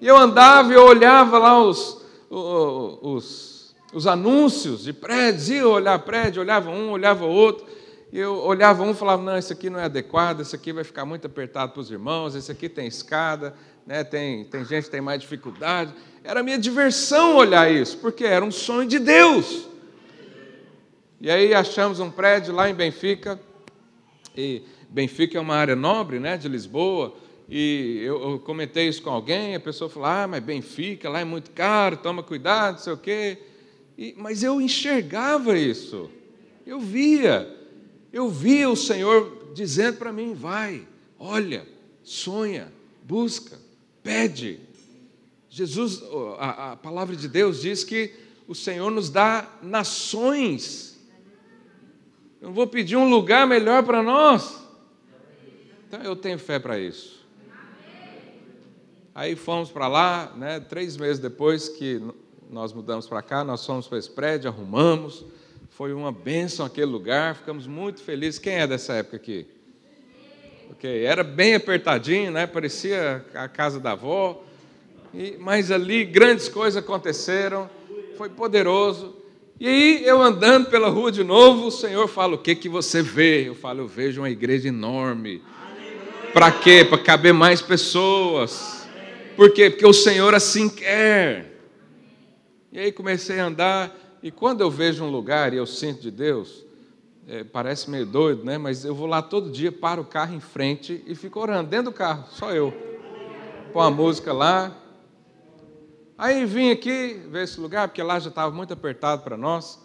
[0.00, 3.57] E eu andava e eu olhava lá os, os,
[3.92, 7.66] os anúncios de prédios, ia olhar prédio, olhava um, olhava outro.
[8.12, 10.84] E eu olhava um e falava: não, esse aqui não é adequado, esse aqui vai
[10.84, 13.54] ficar muito apertado para os irmãos, esse aqui tem escada,
[13.86, 14.04] né?
[14.04, 15.92] tem, tem gente que tem mais dificuldade.
[16.24, 19.66] Era minha diversão olhar isso, porque era um sonho de Deus.
[21.20, 23.40] E aí achamos um prédio lá em Benfica,
[24.36, 27.14] e Benfica é uma área nobre né, de Lisboa,
[27.48, 31.24] e eu, eu comentei isso com alguém, a pessoa falou, ah, mas Benfica, lá é
[31.24, 33.38] muito caro, toma cuidado, não sei o quê.
[33.98, 36.08] E, mas eu enxergava isso,
[36.64, 37.52] eu via,
[38.12, 40.86] eu via o Senhor dizendo para mim, vai,
[41.18, 41.66] olha,
[42.04, 43.58] sonha, busca,
[44.08, 44.60] Pede.
[45.50, 46.02] Jesus,
[46.38, 48.14] a, a palavra de Deus diz que
[48.46, 50.98] o Senhor nos dá nações.
[52.40, 54.58] Eu vou pedir um lugar melhor para nós.
[55.86, 57.26] Então eu tenho fé para isso.
[59.14, 62.00] Aí fomos para lá, né, três meses depois que
[62.50, 65.24] nós mudamos para cá, nós fomos para esse prédio, arrumamos.
[65.70, 68.38] Foi uma bênção aquele lugar, ficamos muito felizes.
[68.38, 69.46] Quem é dessa época aqui?
[70.70, 72.46] Ok, era bem apertadinho, né?
[72.46, 74.44] parecia a casa da avó,
[75.14, 77.68] e, mas ali grandes coisas aconteceram,
[78.16, 79.16] foi poderoso.
[79.60, 83.02] E aí eu andando pela rua de novo, o Senhor fala: O que, que você
[83.02, 83.48] vê?
[83.48, 85.42] Eu falo: Eu vejo uma igreja enorme.
[86.32, 86.86] Para quê?
[86.88, 88.86] Para caber mais pessoas.
[89.34, 89.70] Por quê?
[89.70, 91.57] Porque o Senhor assim quer.
[92.70, 96.10] E aí comecei a andar, e quando eu vejo um lugar e eu sinto de
[96.10, 96.64] Deus,
[97.26, 98.58] é, parece meio doido, né?
[98.58, 101.86] Mas eu vou lá todo dia, paro o carro em frente e fico orando dentro
[101.86, 102.72] do carro, só eu.
[103.72, 104.76] Põe a música lá.
[106.16, 109.78] Aí vim aqui ver esse lugar, porque lá já estava muito apertado para nós.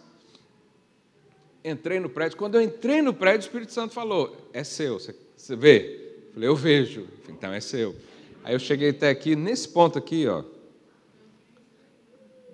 [1.63, 2.38] Entrei no prédio.
[2.38, 6.24] Quando eu entrei no prédio, o Espírito Santo falou: É seu, você, vê?
[6.28, 7.08] Eu falei: Eu vejo.
[7.30, 7.96] Então é seu.
[8.43, 10.43] Aí eu cheguei até aqui, nesse ponto aqui, ó.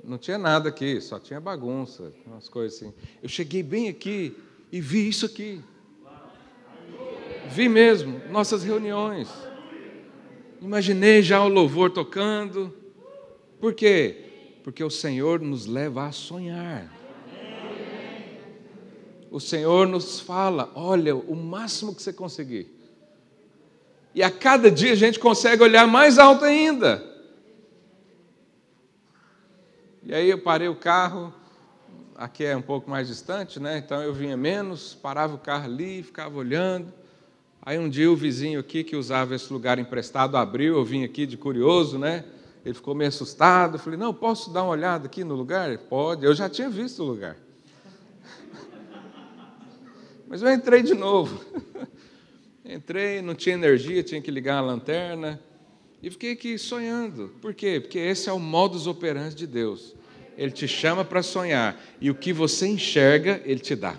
[0.10, 2.92] Não tinha nada aqui, só tinha bagunça, umas coisas assim.
[3.22, 4.36] Eu cheguei bem aqui
[4.72, 5.62] e vi isso aqui.
[7.52, 9.30] Vi mesmo, nossas reuniões.
[10.60, 12.76] Imaginei já o louvor tocando.
[13.60, 14.26] Por quê?
[14.64, 16.92] Porque o Senhor nos leva a sonhar.
[19.30, 22.68] O Senhor nos fala: olha, o máximo que você conseguir.
[24.16, 27.09] E a cada dia a gente consegue olhar mais alto ainda.
[30.10, 31.32] E aí eu parei o carro,
[32.16, 33.78] aqui é um pouco mais distante, né?
[33.78, 36.92] Então eu vinha menos, parava o carro ali, ficava olhando.
[37.62, 41.28] Aí um dia o vizinho aqui que usava esse lugar emprestado abriu, eu vim aqui
[41.28, 42.26] de curioso, né?
[42.66, 43.76] Ele ficou meio assustado.
[43.76, 46.26] Eu falei: "Não, posso dar uma olhada aqui no lugar?" Pode.
[46.26, 47.38] Eu já tinha visto o lugar.
[50.28, 51.40] Mas eu entrei de novo.
[52.66, 55.40] Entrei, não tinha energia, tinha que ligar a lanterna.
[56.02, 57.32] E fiquei aqui sonhando.
[57.40, 57.80] Por quê?
[57.80, 59.99] Porque esse é o modus operandi de Deus.
[60.40, 61.78] Ele te chama para sonhar.
[62.00, 63.98] E o que você enxerga, Ele te dá.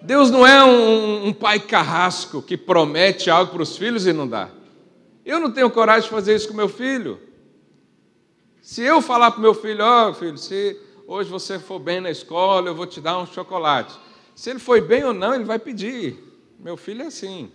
[0.00, 4.28] Deus não é um, um pai carrasco que promete algo para os filhos e não
[4.28, 4.48] dá.
[5.26, 7.20] Eu não tenho coragem de fazer isso com meu filho.
[8.62, 12.10] Se eu falar para meu filho, ó oh, filho, se hoje você for bem na
[12.10, 13.98] escola, eu vou te dar um chocolate.
[14.36, 16.16] Se ele foi bem ou não, ele vai pedir.
[16.60, 17.50] Meu filho é assim.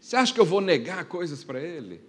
[0.00, 2.00] Você acha que eu vou negar coisas para ele?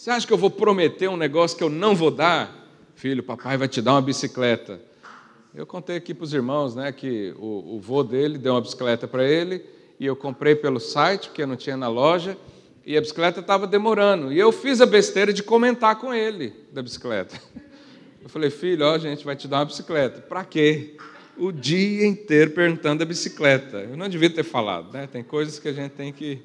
[0.00, 2.66] Você acha que eu vou prometer um negócio que eu não vou dar?
[2.94, 4.80] Filho, papai vai te dar uma bicicleta.
[5.54, 9.06] Eu contei aqui para os irmãos né, que o, o vô dele deu uma bicicleta
[9.06, 9.62] para ele
[9.98, 12.34] e eu comprei pelo site, porque não tinha na loja,
[12.86, 14.32] e a bicicleta estava demorando.
[14.32, 17.38] E eu fiz a besteira de comentar com ele da bicicleta.
[18.22, 20.22] Eu falei, filho, ó, a gente vai te dar uma bicicleta.
[20.22, 20.96] Para quê?
[21.36, 23.78] o dia inteiro perguntando a bicicleta.
[23.78, 25.06] Eu não devia ter falado, né?
[25.06, 26.42] Tem coisas que a gente tem que.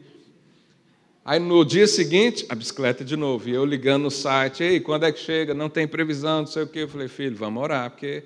[1.27, 3.49] Aí no dia seguinte, a bicicleta de novo.
[3.49, 5.55] E eu ligando no site, ei, quando é que chega?
[5.55, 6.83] Não tem previsão, não sei o quê.
[6.83, 8.23] Eu falei, filho, vamos orar, porque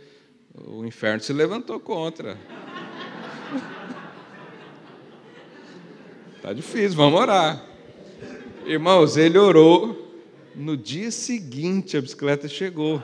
[0.53, 2.37] o inferno se levantou contra.
[6.35, 7.63] Está difícil, vamos orar.
[8.65, 10.07] Irmãos, ele orou.
[10.53, 13.01] No dia seguinte, a bicicleta chegou.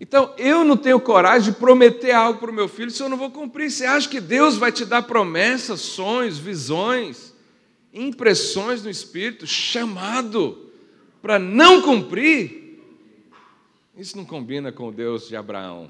[0.00, 3.16] Então, eu não tenho coragem de prometer algo para o meu filho se eu não
[3.16, 3.70] vou cumprir.
[3.70, 7.32] Você acha que Deus vai te dar promessas, sonhos, visões,
[7.92, 10.70] impressões no espírito, chamado
[11.22, 12.78] para não cumprir?
[13.96, 15.88] Isso não combina com o Deus de Abraão.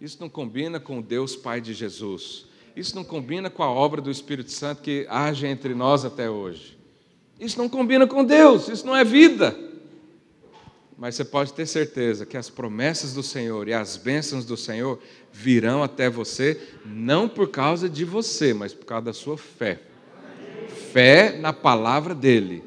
[0.00, 2.46] Isso não combina com o Deus Pai de Jesus.
[2.74, 6.78] Isso não combina com a obra do Espírito Santo que age entre nós até hoje.
[7.38, 9.54] Isso não combina com Deus, isso não é vida.
[11.02, 15.00] Mas você pode ter certeza que as promessas do Senhor e as bênçãos do Senhor
[15.32, 19.80] virão até você, não por causa de você, mas por causa da sua fé.
[20.92, 22.62] Fé na palavra dele.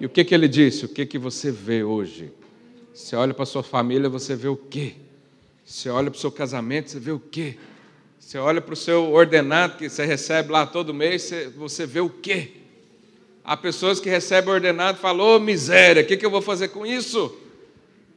[0.00, 0.86] E o que, que ele disse?
[0.86, 2.32] O que, que você vê hoje?
[2.94, 4.94] Você olha para a sua família, você vê o quê?
[5.62, 7.58] Você olha para o seu casamento, você vê o quê?
[8.18, 12.08] Você olha para o seu ordenado que você recebe lá todo mês, você vê o
[12.08, 12.52] quê?
[13.44, 16.40] Há pessoas que recebem ordenado e falam, ô oh, miséria, o que, que eu vou
[16.40, 17.42] fazer com isso?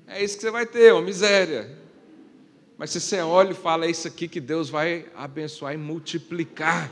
[0.09, 1.69] É isso que você vai ter, uma miséria.
[2.77, 6.89] Mas se você olha e fala, é isso aqui que Deus vai abençoar e multiplicar.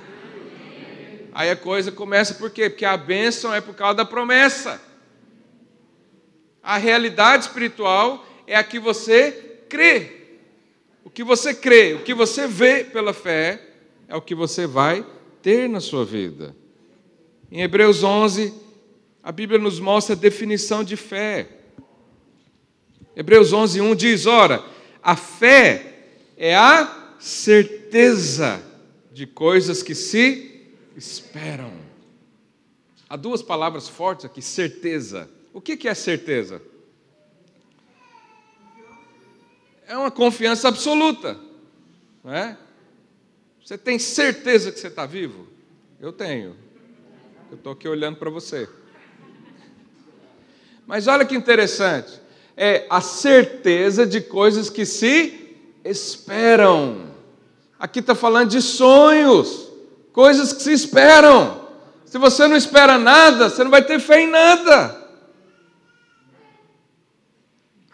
[1.33, 2.69] Aí a coisa começa por quê?
[2.69, 4.79] Porque a bênção é por causa da promessa.
[6.61, 10.11] A realidade espiritual é a que você crê.
[11.03, 13.61] O que você crê, o que você vê pela fé,
[14.07, 15.03] é o que você vai
[15.41, 16.55] ter na sua vida.
[17.51, 18.53] Em Hebreus 11,
[19.23, 21.56] a Bíblia nos mostra a definição de fé.
[23.17, 24.63] Hebreus 11, 1 diz: Ora,
[25.01, 26.03] a fé
[26.37, 28.63] é a certeza
[29.11, 31.73] de coisas que se esperam.
[33.09, 35.27] Há duas palavras fortes aqui: certeza.
[35.51, 36.61] O que é certeza?
[39.87, 41.39] É uma confiança absoluta,
[42.23, 42.55] não é?
[43.65, 45.47] Você tem certeza que você está vivo?
[45.99, 46.55] Eu tenho.
[47.49, 48.69] Eu estou aqui olhando para você.
[50.85, 52.26] Mas olha que interessante
[52.57, 55.55] é a certeza de coisas que se
[55.85, 57.11] esperam.
[57.79, 59.71] Aqui está falando de sonhos,
[60.11, 61.67] coisas que se esperam.
[62.03, 65.05] Se você não espera nada, você não vai ter fé em nada.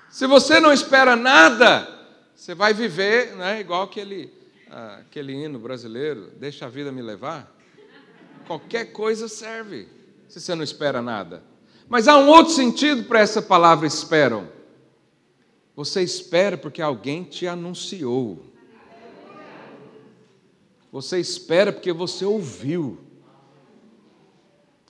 [0.09, 1.89] Se você não espera nada,
[2.33, 4.31] você vai viver né, igual aquele,
[4.71, 7.53] ah, aquele hino brasileiro, deixa a vida me levar.
[8.47, 9.89] Qualquer coisa serve,
[10.29, 11.43] se você não espera nada.
[11.87, 14.47] Mas há um outro sentido para essa palavra esperam.
[15.75, 18.45] Você espera porque alguém te anunciou.
[20.91, 22.99] Você espera porque você ouviu.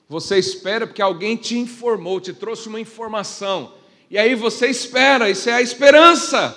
[0.08, 3.74] Você espera porque alguém te informou, te trouxe uma informação.
[4.10, 6.56] E aí você espera, isso é a esperança.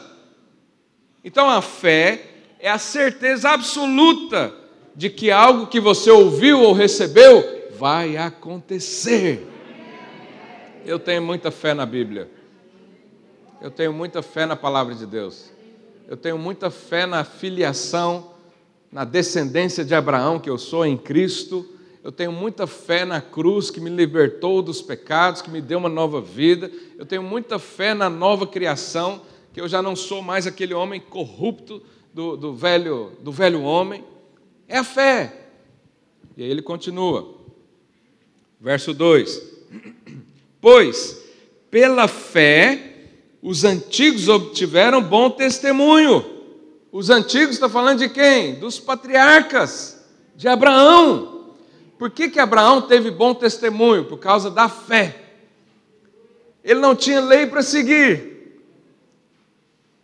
[1.24, 2.26] Então a fé
[2.60, 4.54] é a certeza absoluta
[4.96, 9.48] de que algo que você ouviu ou recebeu vai acontecer.
[10.86, 12.30] Eu tenho muita fé na Bíblia.
[13.62, 15.52] Eu tenho muita fé na palavra de Deus.
[16.08, 18.32] Eu tenho muita fé na filiação,
[18.92, 21.68] na descendência de Abraão que eu sou em Cristo.
[22.04, 25.90] Eu tenho muita fé na cruz que me libertou dos pecados, que me deu uma
[25.90, 26.72] nova vida.
[26.98, 29.22] Eu tenho muita fé na nova criação,
[29.52, 31.82] que eu já não sou mais aquele homem corrupto
[32.14, 34.06] do, do velho, do velho homem.
[34.68, 35.50] É a fé.
[36.38, 37.36] E aí ele continua.
[38.62, 39.58] Verso 2:
[40.62, 41.24] Pois,
[41.70, 42.96] pela fé,
[43.42, 46.26] os antigos obtiveram bom testemunho.
[46.92, 48.56] Os antigos está falando de quem?
[48.56, 50.04] Dos patriarcas,
[50.36, 51.54] de Abraão.
[51.98, 54.06] Por que, que Abraão teve bom testemunho?
[54.06, 55.16] Por causa da fé.
[56.64, 58.62] Ele não tinha lei para seguir.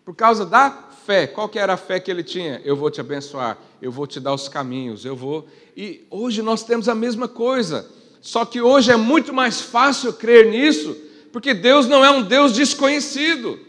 [0.05, 0.71] Por causa da
[1.05, 1.27] fé.
[1.27, 2.61] Qual que era a fé que ele tinha?
[2.63, 5.47] Eu vou te abençoar, eu vou te dar os caminhos, eu vou.
[5.75, 7.89] E hoje nós temos a mesma coisa.
[8.23, 11.03] Só que hoje é muito mais fácil crer nisso
[11.33, 13.59] porque Deus não é um Deus desconhecido.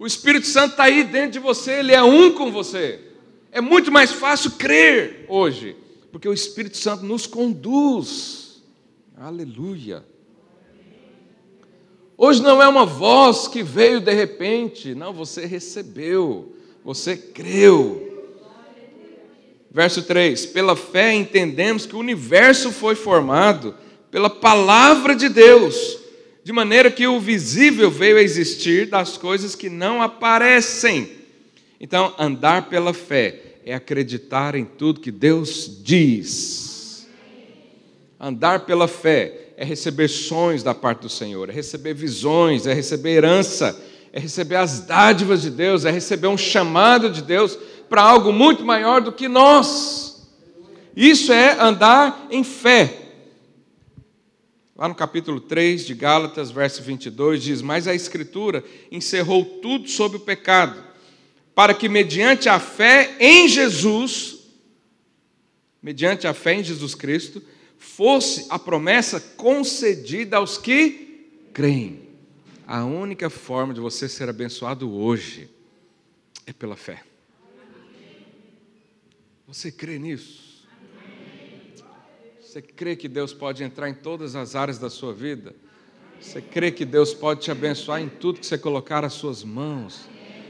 [0.00, 3.00] O Espírito Santo está aí dentro de você, ele é um com você.
[3.52, 5.76] É muito mais fácil crer hoje,
[6.10, 8.64] porque o Espírito Santo nos conduz.
[9.16, 10.04] Aleluia.
[12.18, 18.11] Hoje não é uma voz que veio de repente, não, você recebeu, você creu.
[19.72, 23.74] Verso 3: Pela fé entendemos que o universo foi formado
[24.10, 26.02] pela palavra de Deus
[26.44, 31.10] de maneira que o visível veio a existir das coisas que não aparecem.
[31.80, 37.08] Então, andar pela fé é acreditar em tudo que Deus diz.
[38.18, 43.10] Andar pela fé é receber sonhos da parte do Senhor, é receber visões, é receber
[43.10, 43.80] herança,
[44.12, 47.56] é receber as dádivas de Deus, é receber um chamado de Deus
[47.92, 50.26] para algo muito maior do que nós.
[50.96, 53.10] Isso é andar em fé.
[54.74, 60.16] Lá no capítulo 3 de Gálatas, verso 22, diz: Mas a Escritura encerrou tudo sobre
[60.16, 60.82] o pecado,
[61.54, 64.38] para que, mediante a fé em Jesus,
[65.82, 67.42] mediante a fé em Jesus Cristo,
[67.76, 72.08] fosse a promessa concedida aos que creem.
[72.66, 75.50] A única forma de você ser abençoado hoje
[76.46, 77.11] é pela fé.
[79.52, 80.64] Você crê nisso?
[82.40, 85.54] Você crê que Deus pode entrar em todas as áreas da sua vida?
[86.18, 90.08] Você crê que Deus pode te abençoar em tudo que você colocar as suas mãos?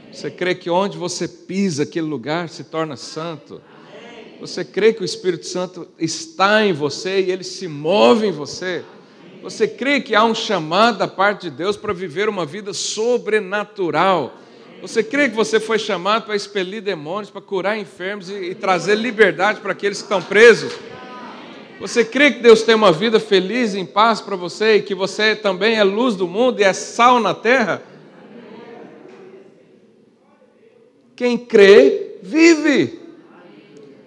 [0.09, 3.61] Você crê que onde você pisa, aquele lugar se torna santo?
[4.39, 8.85] Você crê que o Espírito Santo está em você e ele se move em você?
[9.41, 14.39] Você crê que há um chamado da parte de Deus para viver uma vida sobrenatural?
[14.83, 18.95] Você crê que você foi chamado para expelir demônios, para curar enfermos e, e trazer
[18.95, 20.73] liberdade para aqueles que estão presos?
[21.79, 25.37] Você crê que Deus tem uma vida feliz, em paz para você e que você
[25.37, 27.81] também é luz do mundo e é sal na terra?
[31.15, 32.99] Quem crê, vive.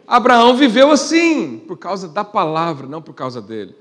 [0.07, 3.75] Abraão viveu assim, por causa da palavra, não por causa dele.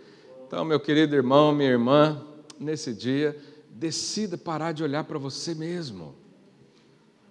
[0.47, 2.23] Então, meu querido irmão, minha irmã,
[2.57, 3.37] nesse dia,
[3.69, 6.23] decida parar de olhar para você mesmo.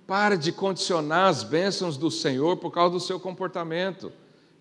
[0.07, 4.12] Pare de condicionar as bênçãos do Senhor por causa do seu comportamento.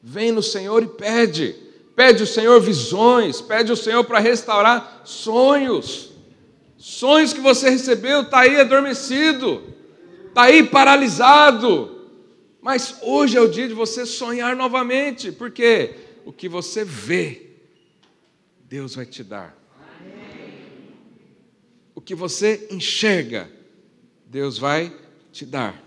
[0.02, 1.56] Vem no Senhor e pede.
[1.96, 6.12] Pede ao Senhor visões, pede ao Senhor para restaurar sonhos.
[6.78, 9.62] Sonhos que você recebeu, está aí adormecido,
[10.28, 12.10] está aí paralisado.
[12.62, 17.50] Mas hoje é o dia de você sonhar novamente, porque o que você vê,
[18.62, 19.58] Deus vai te dar.
[21.94, 23.50] O que você enxerga,
[24.26, 25.03] Deus vai
[25.34, 25.84] te dar.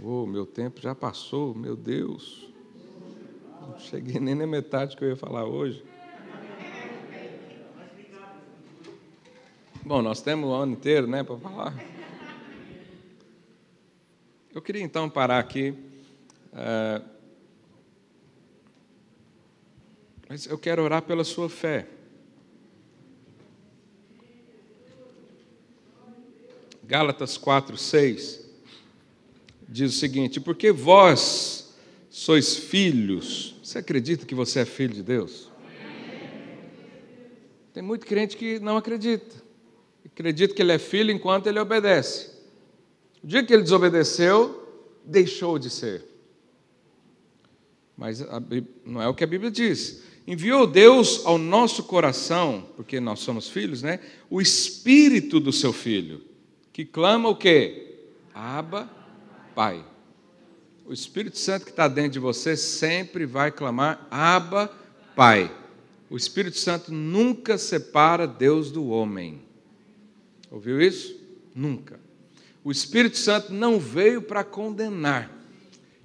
[0.00, 2.48] Oh, meu tempo já passou, meu Deus.
[3.60, 5.84] Não cheguei nem na metade que eu ia falar hoje.
[9.84, 11.74] Bom, nós temos o ano inteiro, né, para falar.
[14.54, 15.74] Eu queria então parar aqui.
[16.52, 17.02] É...
[20.28, 21.88] Mas eu quero orar pela sua fé.
[26.90, 28.50] Gálatas 4, 6
[29.68, 31.72] diz o seguinte: Porque vós
[32.10, 35.48] sois filhos você acredita que você é filho de Deus?
[37.72, 39.36] Tem muito crente que não acredita.
[40.04, 42.32] Acredita que ele é filho enquanto ele obedece.
[43.22, 44.68] O dia que ele desobedeceu,
[45.04, 46.04] deixou de ser.
[47.96, 48.20] Mas
[48.84, 50.02] não é o que a Bíblia diz.
[50.26, 54.00] Enviou Deus ao nosso coração, porque nós somos filhos, né?
[54.28, 56.28] O espírito do seu filho,
[56.80, 57.98] que clama o quê?
[58.34, 58.88] Aba,
[59.54, 59.84] Pai.
[60.86, 64.72] O Espírito Santo que está dentro de você sempre vai clamar Aba,
[65.14, 65.54] Pai.
[66.08, 69.42] O Espírito Santo nunca separa Deus do homem.
[70.50, 71.14] Ouviu isso?
[71.54, 72.00] Nunca.
[72.64, 75.30] O Espírito Santo não veio para condenar,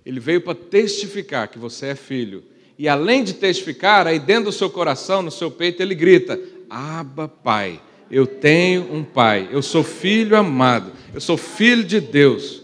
[0.05, 2.43] ele veio para testificar que você é filho.
[2.77, 6.37] E além de testificar, aí dentro do seu coração, no seu peito, ele grita:
[6.69, 12.61] Abba, Pai, eu tenho um Pai, eu sou filho amado, eu sou filho de Deus.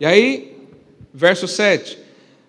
[0.00, 0.56] E aí,
[1.12, 1.98] verso 7: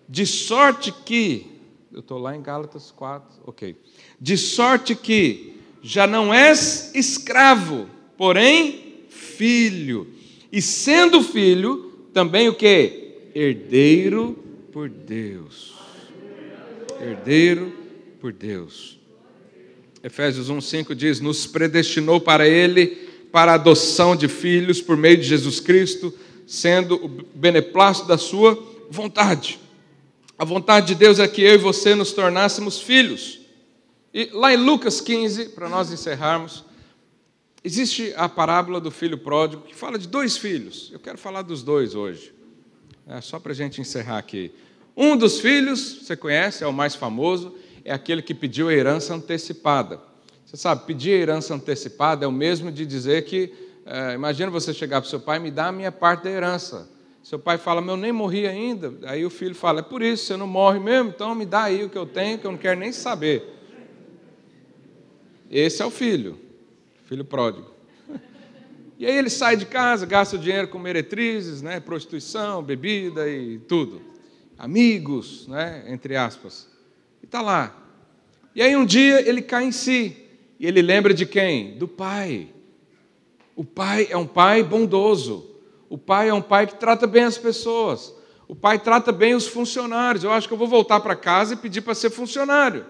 [0.08, 1.48] De sorte que,
[1.91, 3.76] eu estou lá em Gálatas 4, ok.
[4.20, 7.88] De sorte que já não és escravo,
[8.18, 10.08] porém filho.
[10.52, 13.30] E sendo filho, também o que?
[13.36, 14.38] Herdeiro
[14.72, 15.74] por Deus.
[17.02, 17.74] Herdeiro
[18.20, 19.00] por Deus.
[20.04, 22.88] Efésios 1:5 diz: "Nos predestinou para ele
[23.32, 26.14] para a adoção de filhos por meio de Jesus Cristo,
[26.45, 29.60] sendo o beneplácito da sua vontade."
[30.38, 33.39] A vontade de Deus é que eu e você nos tornássemos filhos.
[34.14, 36.66] E lá em Lucas 15, para nós encerrarmos,
[37.64, 40.89] existe a parábola do filho pródigo que fala de dois filhos.
[40.91, 42.34] Eu quero falar dos dois hoje.
[43.08, 44.51] É só para a gente encerrar aqui.
[44.97, 47.56] Um dos filhos, você conhece, é o mais famoso,
[47.86, 50.00] é aquele que pediu a herança antecipada.
[50.46, 53.54] Você sabe, pedir a herança antecipada é o mesmo de dizer que,
[53.86, 56.90] é, imagina você chegar para o seu pai, me dá a minha parte da herança.
[57.24, 58.94] Seu pai fala, meu, nem morri ainda.
[59.04, 61.84] Aí o filho fala, é por isso, você não morre mesmo, então me dá aí
[61.84, 63.44] o que eu tenho, que eu não quero nem saber.
[65.50, 66.40] Esse é o filho,
[67.06, 67.72] filho pródigo.
[69.00, 73.58] E aí ele sai de casa, gasta o dinheiro com meretrizes, né, prostituição, bebida e
[73.60, 74.02] tudo.
[74.58, 76.73] Amigos, né, entre aspas.
[77.34, 77.76] Está lá.
[78.54, 80.16] E aí um dia ele cai em si.
[80.60, 81.76] E ele lembra de quem?
[81.80, 82.50] Do pai.
[83.56, 85.50] O pai é um pai bondoso.
[85.90, 88.14] O pai é um pai que trata bem as pessoas.
[88.48, 90.24] O pai trata bem os funcionários.
[90.24, 92.86] Eu acho que eu vou voltar para casa e pedir para ser funcionário.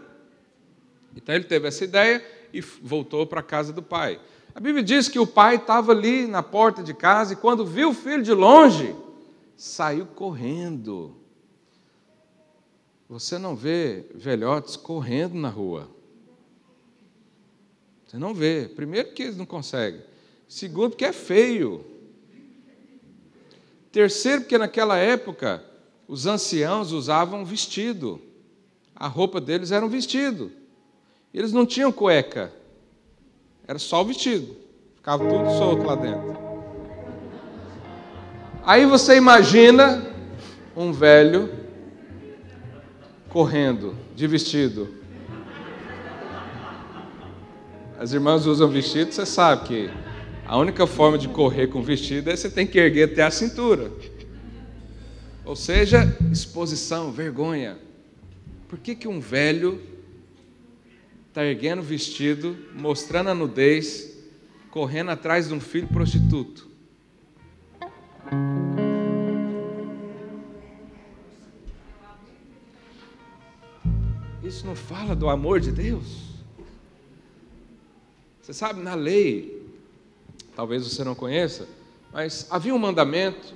[1.16, 2.22] Então ele teve essa ideia
[2.52, 4.20] e voltou para a casa do pai.
[4.54, 7.92] A Bíblia diz que o pai estava ali na porta de casa e quando viu
[7.92, 8.94] o filho de longe,
[9.56, 11.23] saiu correndo.
[13.14, 15.88] Você não vê velhotes correndo na rua.
[18.08, 18.68] Você não vê.
[18.76, 20.02] Primeiro, porque eles não conseguem.
[20.48, 21.86] Segundo, porque é feio.
[23.92, 25.64] Terceiro, porque naquela época
[26.08, 28.20] os anciãos usavam vestido.
[28.96, 30.52] A roupa deles era um vestido.
[31.32, 32.52] Eles não tinham cueca,
[33.68, 34.56] era só o vestido,
[34.96, 36.36] ficava tudo solto lá dentro.
[38.64, 40.04] Aí você imagina
[40.76, 41.63] um velho
[43.34, 44.88] correndo de vestido.
[48.00, 49.90] As irmãs usam vestido, você sabe que
[50.46, 53.92] a única forma de correr com vestido é você tem que erguer até a cintura.
[55.44, 57.78] Ou seja, exposição, vergonha.
[58.70, 59.82] Por que, que um velho
[61.30, 64.16] está erguendo vestido, mostrando a nudez,
[64.70, 66.68] correndo atrás de um filho prostituto.
[74.44, 76.34] Isso não fala do amor de Deus?
[78.42, 79.66] Você sabe, na lei,
[80.54, 81.66] talvez você não conheça,
[82.12, 83.54] mas havia um mandamento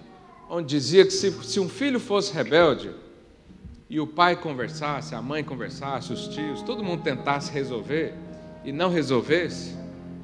[0.49, 2.91] onde dizia que se, se um filho fosse rebelde,
[3.89, 8.13] e o pai conversasse, a mãe conversasse, os tios, todo mundo tentasse resolver
[8.63, 9.75] e não resolvesse,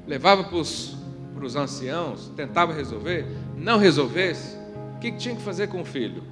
[0.06, 4.56] levava para os anciãos, tentava resolver, não resolvesse,
[4.96, 6.22] o que tinha que fazer com o filho?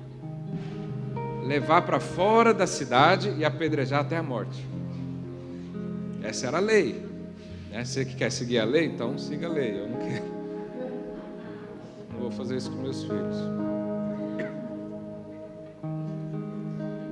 [1.42, 4.66] Levar para fora da cidade e apedrejar até a morte.
[6.22, 7.04] Essa era a lei.
[7.70, 7.84] Né?
[7.84, 9.80] Você que quer seguir a lei, então siga a lei.
[9.80, 10.24] Eu não quero.
[12.12, 13.36] Não vou fazer isso com meus filhos.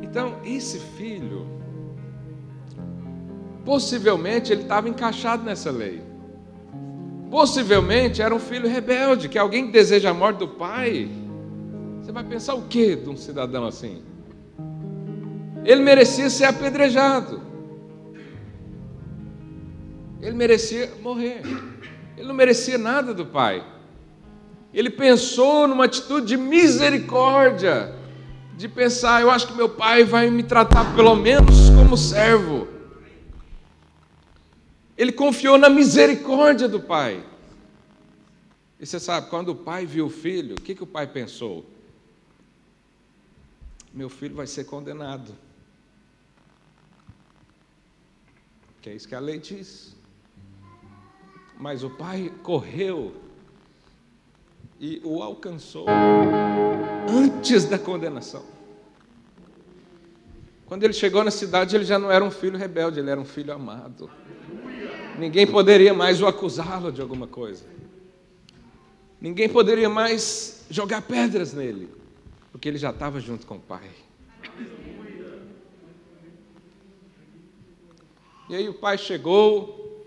[0.03, 1.47] Então, esse filho,
[3.64, 6.03] possivelmente ele estava encaixado nessa lei.
[7.31, 11.09] Possivelmente era um filho rebelde, que alguém que deseja a morte do pai.
[12.01, 14.03] Você vai pensar o que de um cidadão assim?
[15.65, 17.43] Ele merecia ser apedrejado.
[20.21, 21.43] Ele merecia morrer.
[22.17, 23.65] Ele não merecia nada do pai.
[24.73, 27.95] Ele pensou numa atitude de misericórdia
[28.57, 32.69] de pensar, eu acho que meu pai vai me tratar pelo menos como servo.
[34.99, 37.25] Ele confiou na misericórdia do pai.
[38.79, 41.65] E você sabe, quando o pai viu o filho, o que, que o pai pensou?
[43.95, 45.35] Meu filho vai ser condenado.
[48.81, 49.95] Que é isso que a lei diz.
[51.59, 53.14] Mas o pai correu
[54.81, 55.87] e o alcançou
[57.09, 58.45] antes da condenação.
[60.64, 63.24] Quando ele chegou na cidade, ele já não era um filho rebelde, ele era um
[63.24, 64.09] filho amado.
[65.18, 67.66] Ninguém poderia mais o acusá-lo de alguma coisa.
[69.20, 71.91] Ninguém poderia mais jogar pedras nele,
[72.51, 73.91] porque ele já estava junto com o pai.
[78.51, 80.05] E aí o pai chegou,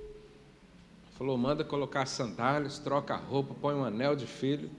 [1.18, 4.70] falou: manda colocar sandálias, troca a roupa, põe um anel de filho.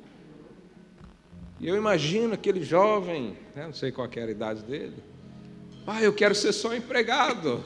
[1.59, 5.03] E eu imagino aquele jovem, né, não sei qual era a idade dele,
[5.87, 7.65] pai, eu quero ser só empregado.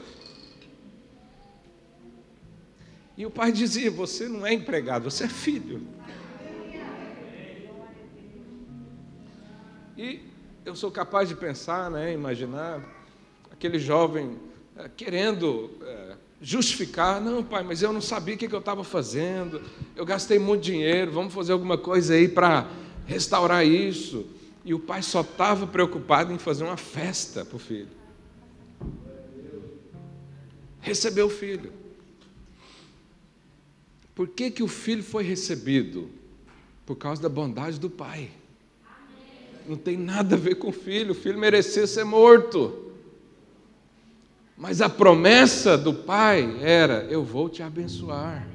[3.17, 5.85] E o pai dizia: Você não é empregado, você é filho.
[9.97, 10.21] E
[10.63, 12.81] eu sou capaz de pensar, né, imaginar
[13.51, 14.47] aquele jovem
[14.87, 19.61] querendo é, justificar, não, pai, mas eu não sabia o que eu estava fazendo,
[19.95, 22.69] eu gastei muito dinheiro, vamos fazer alguma coisa aí para
[23.05, 24.25] restaurar isso.
[24.63, 27.89] E o pai só estava preocupado em fazer uma festa para o filho.
[30.79, 31.73] Recebeu o filho.
[34.13, 36.09] Por que, que o filho foi recebido?
[36.85, 38.29] Por causa da bondade do pai.
[39.67, 42.88] Não tem nada a ver com o filho, o filho merecia ser morto.
[44.59, 48.45] Mas a promessa do Pai era: eu vou te abençoar.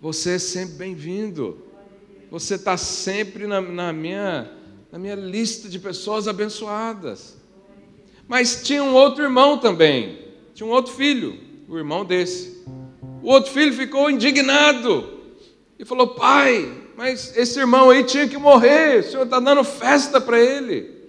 [0.00, 1.58] Você é sempre bem-vindo.
[2.30, 4.50] Você está sempre na, na, minha,
[4.90, 7.36] na minha lista de pessoas abençoadas.
[8.26, 10.18] Mas tinha um outro irmão também.
[10.54, 12.64] Tinha um outro filho, o irmão desse.
[13.22, 15.20] O outro filho ficou indignado
[15.78, 19.00] e falou: Pai, mas esse irmão aí tinha que morrer.
[19.00, 20.99] O senhor está dando festa para ele.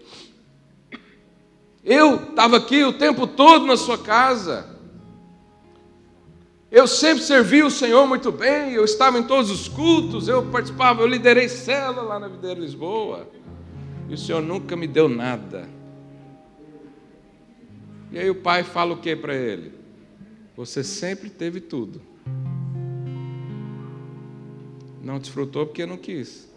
[1.83, 4.69] Eu estava aqui o tempo todo na sua casa.
[6.71, 11.01] Eu sempre servi o Senhor muito bem, eu estava em todos os cultos, eu participava,
[11.01, 13.27] eu liderei cela lá na Videira Lisboa.
[14.07, 15.67] E o Senhor nunca me deu nada.
[18.11, 19.73] E aí o pai fala o que para ele?
[20.55, 22.01] Você sempre teve tudo.
[25.01, 26.49] Não desfrutou porque não quis.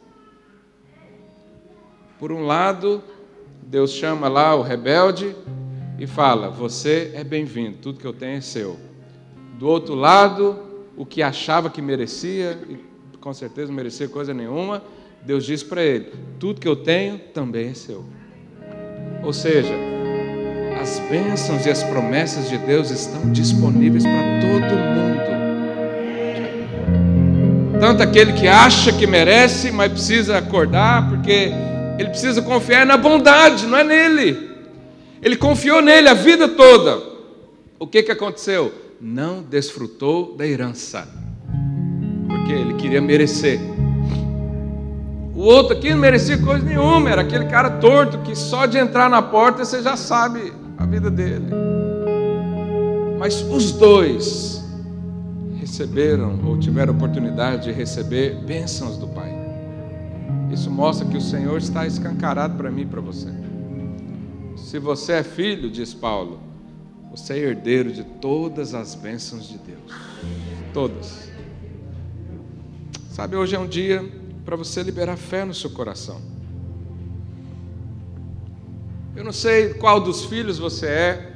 [2.18, 3.02] Por um lado,
[3.66, 5.34] Deus chama lá o rebelde
[5.98, 8.78] e fala: Você é bem-vindo, tudo que eu tenho é seu.
[9.58, 10.58] Do outro lado,
[10.96, 12.78] o que achava que merecia, e
[13.18, 14.82] com certeza não merecia coisa nenhuma,
[15.24, 18.04] Deus diz para ele: Tudo que eu tenho também é seu.
[19.22, 19.74] Ou seja,
[20.80, 25.14] as bênçãos e as promessas de Deus estão disponíveis para todo mundo.
[27.80, 31.50] Tanto aquele que acha que merece, mas precisa acordar, porque
[31.98, 34.50] ele precisa confiar na bondade, não é nele.
[35.22, 37.02] Ele confiou nele a vida toda.
[37.78, 38.72] O que, que aconteceu?
[39.00, 41.08] Não desfrutou da herança,
[42.28, 43.60] porque ele queria merecer.
[45.34, 49.10] O outro aqui não merecia coisa nenhuma, era aquele cara torto que só de entrar
[49.10, 51.46] na porta você já sabe a vida dele.
[53.18, 54.62] Mas os dois
[55.58, 59.33] receberam ou tiveram oportunidade de receber bênçãos do Pai.
[60.54, 63.26] Isso mostra que o Senhor está escancarado para mim e para você.
[64.56, 66.40] Se você é filho, diz Paulo,
[67.10, 69.92] você é herdeiro de todas as bênçãos de Deus.
[70.72, 71.28] Todas.
[73.10, 74.08] Sabe, hoje é um dia
[74.44, 76.22] para você liberar fé no seu coração.
[79.16, 81.32] Eu não sei qual dos filhos você é,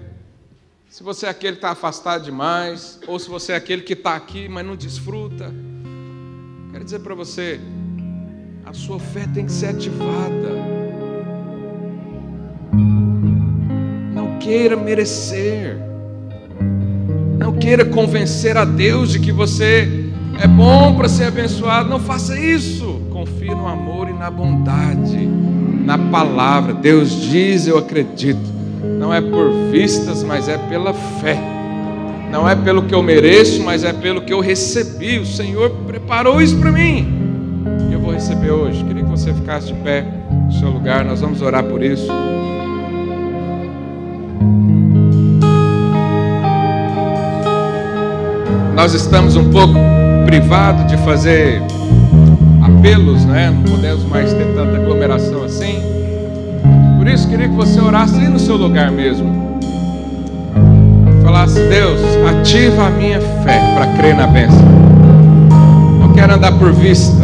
[0.88, 4.14] se você é aquele que está afastado demais, ou se você é aquele que está
[4.14, 5.52] aqui, mas não desfruta.
[6.70, 7.60] Quero dizer para você,
[8.68, 10.50] a sua fé tem que ser ativada.
[14.12, 15.78] Não queira merecer.
[17.38, 21.88] Não queira convencer a Deus de que você é bom para ser abençoado.
[21.88, 23.00] Não faça isso.
[23.10, 26.74] Confie no amor e na bondade, na palavra.
[26.74, 28.52] Deus diz, eu acredito.
[28.84, 31.38] Não é por vistas, mas é pela fé.
[32.30, 35.18] Não é pelo que eu mereço, mas é pelo que eu recebi.
[35.18, 37.17] O Senhor preparou isso para mim
[38.18, 38.82] receber hoje.
[38.82, 42.08] Queria que você ficasse de pé no seu lugar, nós vamos orar por isso.
[48.74, 49.74] Nós estamos um pouco
[50.26, 51.62] privados de fazer
[52.60, 53.50] apelos, né?
[53.50, 55.80] Não podemos mais ter tanta aglomeração assim.
[56.96, 59.60] Por isso, queria que você orasse aí no seu lugar mesmo.
[61.22, 64.64] Falasse, Deus, ativa a minha fé para crer na bênção.
[66.00, 67.17] Não quero andar por vista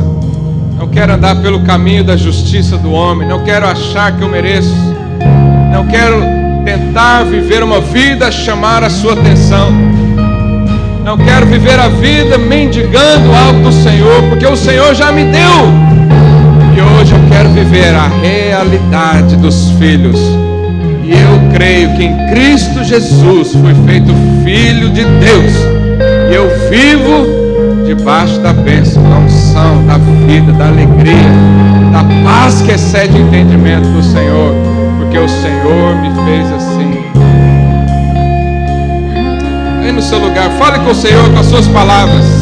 [0.94, 4.72] quero andar pelo caminho da justiça do homem, não quero achar que eu mereço,
[5.72, 6.22] não quero
[6.64, 9.72] tentar viver uma vida chamar a sua atenção.
[11.04, 15.68] Não quero viver a vida mendigando algo do Senhor, porque o Senhor já me deu.
[16.74, 20.18] E hoje eu quero viver a realidade dos filhos.
[21.02, 24.14] E eu creio que em Cristo Jesus fui feito
[24.44, 25.52] filho de Deus.
[26.30, 27.43] E eu vivo
[27.86, 31.30] debaixo da bênção, da unção, da vida, da alegria,
[31.92, 34.54] da paz que excede o entendimento do Senhor,
[34.98, 37.04] porque o Senhor me fez assim.
[39.82, 42.33] Aí no seu lugar, fale com o Senhor com as suas palavras.